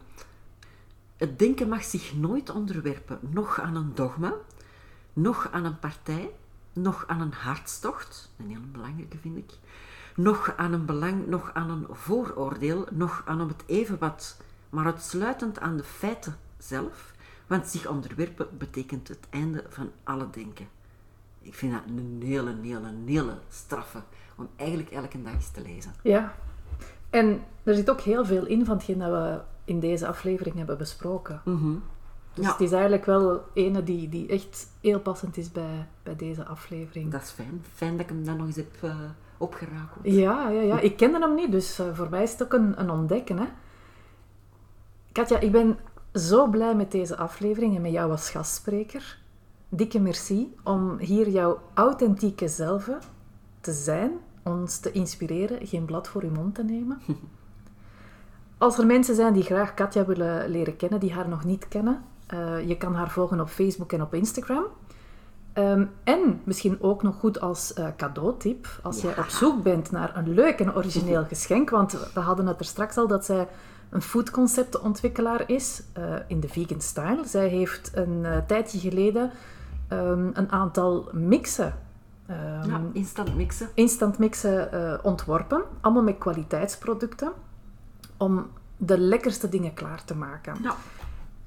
Het 1.16 1.38
denken 1.38 1.68
mag 1.68 1.85
zich 1.85 2.14
nooit 2.14 2.50
onderwerpen, 2.50 3.18
nog 3.20 3.61
aan 3.61 3.76
een 3.76 3.94
dogma, 3.94 4.35
nog 5.12 5.48
aan 5.52 5.64
een 5.64 5.79
partij, 5.79 6.31
nog 6.72 7.05
aan 7.07 7.20
een 7.20 7.33
hartstocht, 7.33 8.31
een 8.37 8.48
heel 8.48 8.70
belangrijke 8.72 9.18
vind 9.18 9.37
ik, 9.37 9.50
nog 10.16 10.55
aan 10.57 10.72
een 10.72 10.85
belang, 10.85 11.26
nog 11.26 11.50
aan 11.55 11.70
een 11.70 11.87
vooroordeel, 11.90 12.87
nog 12.90 13.22
aan 13.24 13.40
het 13.40 13.62
even 13.66 13.98
wat, 13.98 14.37
maar 14.70 14.85
uitsluitend 14.85 15.59
aan 15.59 15.76
de 15.76 15.85
feiten 15.85 16.37
zelf, 16.59 17.14
want 17.47 17.67
zich 17.67 17.87
onderwerpen 17.89 18.47
betekent 18.59 19.09
het 19.09 19.27
einde 19.31 19.65
van 19.69 19.91
alle 20.05 20.31
denken. 20.31 20.69
Ik 21.41 21.55
vind 21.55 21.73
dat 21.73 21.83
een 21.87 22.21
hele, 22.25 22.55
hele, 22.63 22.95
hele 23.07 23.39
straffe 23.49 24.03
om 24.37 24.49
eigenlijk 24.57 24.91
elke 24.91 25.23
dag 25.23 25.33
eens 25.33 25.51
te 25.51 25.63
lezen. 25.63 25.93
Ja, 26.03 26.35
en 27.11 27.43
er 27.63 27.75
zit 27.75 27.91
ook 27.91 28.01
heel 28.01 28.25
veel 28.25 28.47
in 28.47 28.65
van 28.65 28.77
hetgeen 28.77 28.99
dat 28.99 29.11
we 29.11 29.41
in 29.65 29.81
deze 29.81 30.07
aflevering 30.07 30.57
hebben 30.57 30.79
besproken. 30.79 31.41
Mhm. 31.45 31.75
Dus 32.35 32.45
Ja. 32.45 32.51
het 32.51 32.61
is 32.61 32.73
eigenlijk 32.73 33.05
wel 33.05 33.45
ene 33.55 33.83
die, 33.83 34.09
die 34.09 34.29
echt 34.29 34.69
heel 34.81 35.01
passend 35.01 35.37
is 35.37 35.53
bij, 35.53 35.89
bij 36.03 36.17
deze 36.17 36.45
aflevering. 36.45 37.11
Dat 37.11 37.23
is 37.23 37.31
fijn. 37.31 37.65
Fijn 37.75 37.93
dat 37.93 38.01
ik 38.01 38.09
hem 38.09 38.25
dan 38.25 38.37
nog 38.37 38.47
eens 38.47 38.57
heb 38.57 38.83
uh, 38.85 38.95
opgerakeld. 39.37 40.05
Ja, 40.05 40.49
ja, 40.49 40.61
ja, 40.61 40.81
ik 40.81 40.97
kende 40.97 41.19
hem 41.19 41.35
niet, 41.35 41.51
dus 41.53 41.81
uh, 41.81 41.87
voor 41.95 42.11
mij 42.11 42.23
is 42.23 42.31
het 42.33 42.43
ook 42.43 42.53
een, 42.53 42.81
een 42.81 42.91
ontdekken. 42.91 43.39
Hè? 43.39 43.47
Katja, 45.13 45.39
ik 45.39 45.53
ben 45.53 45.79
zo 46.18 46.46
blij 46.46 46.74
met 46.74 46.90
deze 46.90 47.16
aflevering 47.16 47.76
en 47.76 47.83
met 47.83 47.92
jou 47.92 48.11
als 48.11 48.31
gastspreker. 48.31 49.18
Dikke 49.68 50.00
merci 50.00 50.55
om 50.64 50.98
hier 50.98 51.29
jouw 51.29 51.61
authentieke 51.74 52.48
zelf 52.48 52.90
te 53.61 53.72
zijn, 53.72 54.12
ons 54.42 54.79
te 54.79 54.92
inspireren, 54.92 55.66
geen 55.66 55.85
blad 55.85 56.09
voor 56.09 56.22
uw 56.22 56.31
mond 56.31 56.55
te 56.55 56.64
nemen. 56.64 57.00
Als 58.59 58.79
er 58.79 58.87
mensen 58.87 59.14
zijn 59.14 59.33
die 59.33 59.42
graag 59.42 59.74
Katja 59.74 60.05
willen 60.05 60.48
leren 60.48 60.76
kennen, 60.76 61.00
die 61.00 61.12
haar 61.12 61.29
nog 61.29 61.44
niet 61.44 61.68
kennen, 61.68 62.05
uh, 62.35 62.68
je 62.68 62.76
kan 62.76 62.94
haar 62.94 63.11
volgen 63.11 63.40
op 63.40 63.48
Facebook 63.48 63.92
en 63.92 64.02
op 64.02 64.14
Instagram. 64.14 64.64
Um, 65.55 65.90
en 66.05 66.40
misschien 66.44 66.83
ook 66.83 67.02
nog 67.02 67.16
goed 67.16 67.40
als 67.40 67.72
uh, 67.79 67.87
cadeautip, 67.96 68.81
als 68.83 69.00
ja. 69.00 69.09
jij 69.09 69.18
op 69.18 69.29
zoek 69.29 69.62
bent 69.62 69.90
naar 69.90 70.16
een 70.16 70.35
leuk 70.35 70.61
en 70.61 70.74
origineel 70.74 71.24
geschenk, 71.35 71.70
want 71.70 72.11
we 72.14 72.20
hadden 72.20 72.46
het 72.46 72.59
er 72.59 72.64
straks 72.64 72.96
al 72.96 73.07
dat 73.07 73.24
zij 73.24 73.48
een 73.90 74.03
foodconceptontwikkelaar 74.03 75.51
is 75.51 75.83
uh, 75.99 76.14
in 76.27 76.40
de 76.40 76.49
vegan 76.49 76.81
style. 76.81 77.20
Zij 77.27 77.49
heeft 77.49 77.90
een 77.94 78.18
uh, 78.22 78.37
tijdje 78.46 78.79
geleden 78.79 79.31
um, 79.92 80.31
een 80.35 80.53
aantal 80.53 81.09
mixen, 81.12 81.75
um, 82.31 82.70
ja, 82.70 82.81
instant 82.92 83.37
mixen, 83.37 83.68
instant 83.75 84.18
mixen 84.18 84.70
ontworpen, 85.05 85.62
allemaal 85.81 86.03
met 86.03 86.18
kwaliteitsproducten, 86.18 87.33
om 88.16 88.46
de 88.77 88.99
lekkerste 88.99 89.49
dingen 89.49 89.75
klaar 89.75 90.05
te 90.05 90.16
maken. 90.16 90.55
Ja. 90.62 90.75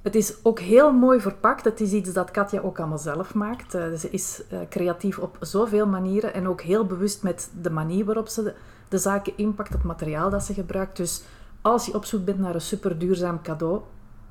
Het 0.02 0.16
is 0.16 0.36
ook 0.44 0.60
heel 0.60 0.94
mooi 0.94 1.20
verpakt. 1.20 1.66
Het 1.66 1.80
is 1.82 1.92
iets 1.92 2.14
dat 2.14 2.32
Katja 2.32 2.60
ook 2.60 2.80
allemaal 2.80 2.98
zelf 2.98 3.34
maakt. 3.34 3.76
Uh, 3.76 3.94
ze 3.94 4.10
is 4.10 4.42
uh, 4.52 4.60
creatief 4.70 5.18
op 5.18 5.38
zoveel 5.40 5.88
manieren 5.88 6.34
en 6.34 6.48
ook 6.48 6.62
heel 6.62 6.86
bewust 6.86 7.24
met 7.24 7.52
de 7.62 7.70
manier 7.70 8.06
waarop 8.06 8.28
ze 8.28 8.44
de, 8.44 8.54
de 8.88 8.98
zaken 8.98 9.34
inpakt, 9.36 9.74
het 9.74 9.84
materiaal 9.84 10.30
dat 10.30 10.44
ze 10.44 10.54
gebruikt. 10.54 10.98
Dus 10.98 11.24
als 11.62 11.86
je 11.86 11.94
op 11.94 12.06
zoek 12.06 12.26
bent 12.26 12.40
naar 12.40 12.56
een 12.56 12.62
super 12.62 13.00
duurzaam 13.00 13.42
cadeau, 13.42 13.82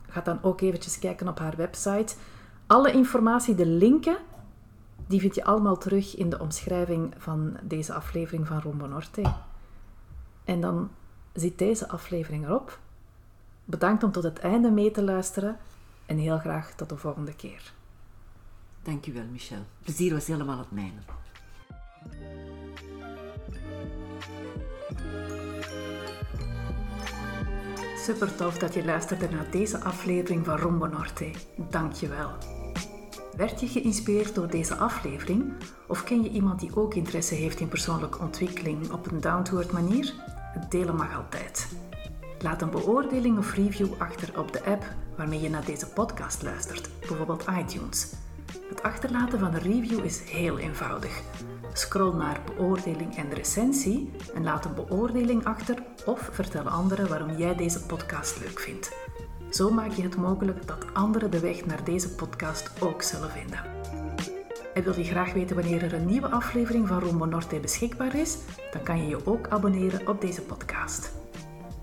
ga 0.08 0.20
dan 0.20 0.38
ook 0.42 0.60
eventjes 0.60 0.98
kijken 0.98 1.28
op 1.28 1.38
haar 1.38 1.56
website. 1.56 2.14
Alle 2.66 2.92
informatie, 2.92 3.54
de 3.54 3.66
linken, 3.66 4.16
die 5.06 5.20
vind 5.20 5.34
je 5.34 5.44
allemaal 5.44 5.78
terug 5.78 6.16
in 6.16 6.30
de 6.30 6.38
omschrijving 6.38 7.14
van 7.18 7.56
deze 7.62 7.94
aflevering 7.94 8.46
van 8.46 8.60
Rombo 8.60 8.86
Norte. 8.86 9.34
En 10.44 10.60
dan 10.60 10.90
zit 11.32 11.58
deze 11.58 11.88
aflevering 11.88 12.44
erop. 12.44 12.78
Bedankt 13.64 14.02
om 14.02 14.12
tot 14.12 14.22
het 14.22 14.38
einde 14.38 14.70
mee 14.70 14.90
te 14.90 15.02
luisteren 15.02 15.56
en 16.06 16.18
heel 16.18 16.38
graag 16.38 16.74
tot 16.74 16.88
de 16.88 16.96
volgende 16.96 17.34
keer. 17.34 17.72
Dankjewel, 18.82 19.24
Michel. 19.32 19.64
Plezier 19.82 20.12
was 20.12 20.26
helemaal 20.26 20.58
het 20.58 20.70
mijne. 20.70 21.00
Super 28.08 28.34
tof 28.34 28.58
dat 28.58 28.74
je 28.74 28.84
luisterde 28.84 29.28
naar 29.28 29.50
deze 29.50 29.80
aflevering 29.80 30.44
van 30.44 30.58
Rombo 30.58 30.86
Norte. 30.86 31.30
Dankjewel. 31.56 32.30
Werd 33.36 33.60
je 33.60 33.66
geïnspireerd 33.66 34.34
door 34.34 34.50
deze 34.50 34.76
aflevering? 34.76 35.52
Of 35.86 36.04
ken 36.04 36.22
je 36.22 36.30
iemand 36.30 36.60
die 36.60 36.76
ook 36.76 36.94
interesse 36.94 37.34
heeft 37.34 37.60
in 37.60 37.68
persoonlijke 37.68 38.18
ontwikkeling 38.18 38.90
op 38.90 39.10
een 39.10 39.20
down-to-earth 39.20 39.72
manier? 39.72 40.12
Delen 40.68 40.96
mag 40.96 41.16
altijd. 41.16 41.68
Laat 42.38 42.62
een 42.62 42.70
beoordeling 42.70 43.38
of 43.38 43.54
review 43.54 43.88
achter 43.98 44.38
op 44.38 44.52
de 44.52 44.64
app 44.64 44.84
waarmee 45.16 45.40
je 45.40 45.50
naar 45.50 45.64
deze 45.64 45.86
podcast 45.86 46.42
luistert, 46.42 46.88
bijvoorbeeld 46.98 47.44
iTunes. 47.58 48.12
Het 48.68 48.82
achterlaten 48.82 49.38
van 49.38 49.54
een 49.54 49.60
review 49.60 50.04
is 50.04 50.20
heel 50.30 50.58
eenvoudig. 50.58 51.22
Scroll 51.72 52.14
naar 52.14 52.40
beoordeling 52.44 53.16
en 53.16 53.32
recensie 53.32 54.10
en 54.34 54.44
laat 54.44 54.64
een 54.64 54.74
beoordeling 54.74 55.44
achter 55.44 55.82
of 56.06 56.28
vertel 56.32 56.68
anderen 56.68 57.08
waarom 57.08 57.36
jij 57.36 57.54
deze 57.54 57.86
podcast 57.86 58.40
leuk 58.40 58.60
vindt. 58.60 58.92
Zo 59.50 59.70
maak 59.70 59.90
je 59.90 60.02
het 60.02 60.16
mogelijk 60.16 60.66
dat 60.66 60.94
anderen 60.94 61.30
de 61.30 61.40
weg 61.40 61.66
naar 61.66 61.84
deze 61.84 62.14
podcast 62.14 62.70
ook 62.80 63.02
zullen 63.02 63.30
vinden. 63.30 63.60
En 64.74 64.82
wil 64.84 64.96
je 64.96 65.04
graag 65.04 65.32
weten 65.32 65.56
wanneer 65.56 65.82
er 65.82 65.94
een 65.94 66.06
nieuwe 66.06 66.28
aflevering 66.28 66.88
van 66.88 67.00
Rombo 67.00 67.24
Norte 67.24 67.60
beschikbaar 67.60 68.14
is? 68.14 68.38
Dan 68.72 68.82
kan 68.82 68.98
je 69.02 69.08
je 69.08 69.26
ook 69.26 69.48
abonneren 69.48 70.08
op 70.08 70.20
deze 70.20 70.42
podcast. 70.42 71.12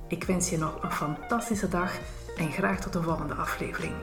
Ik 0.08 0.24
wens 0.24 0.50
je 0.50 0.58
nog 0.58 0.84
een 0.84 0.92
fantastische 0.92 1.68
dag 1.68 1.98
en 2.38 2.52
graag 2.52 2.80
tot 2.80 2.94
de 2.94 3.02
volgende 3.02 3.34
aflevering. 3.34 3.94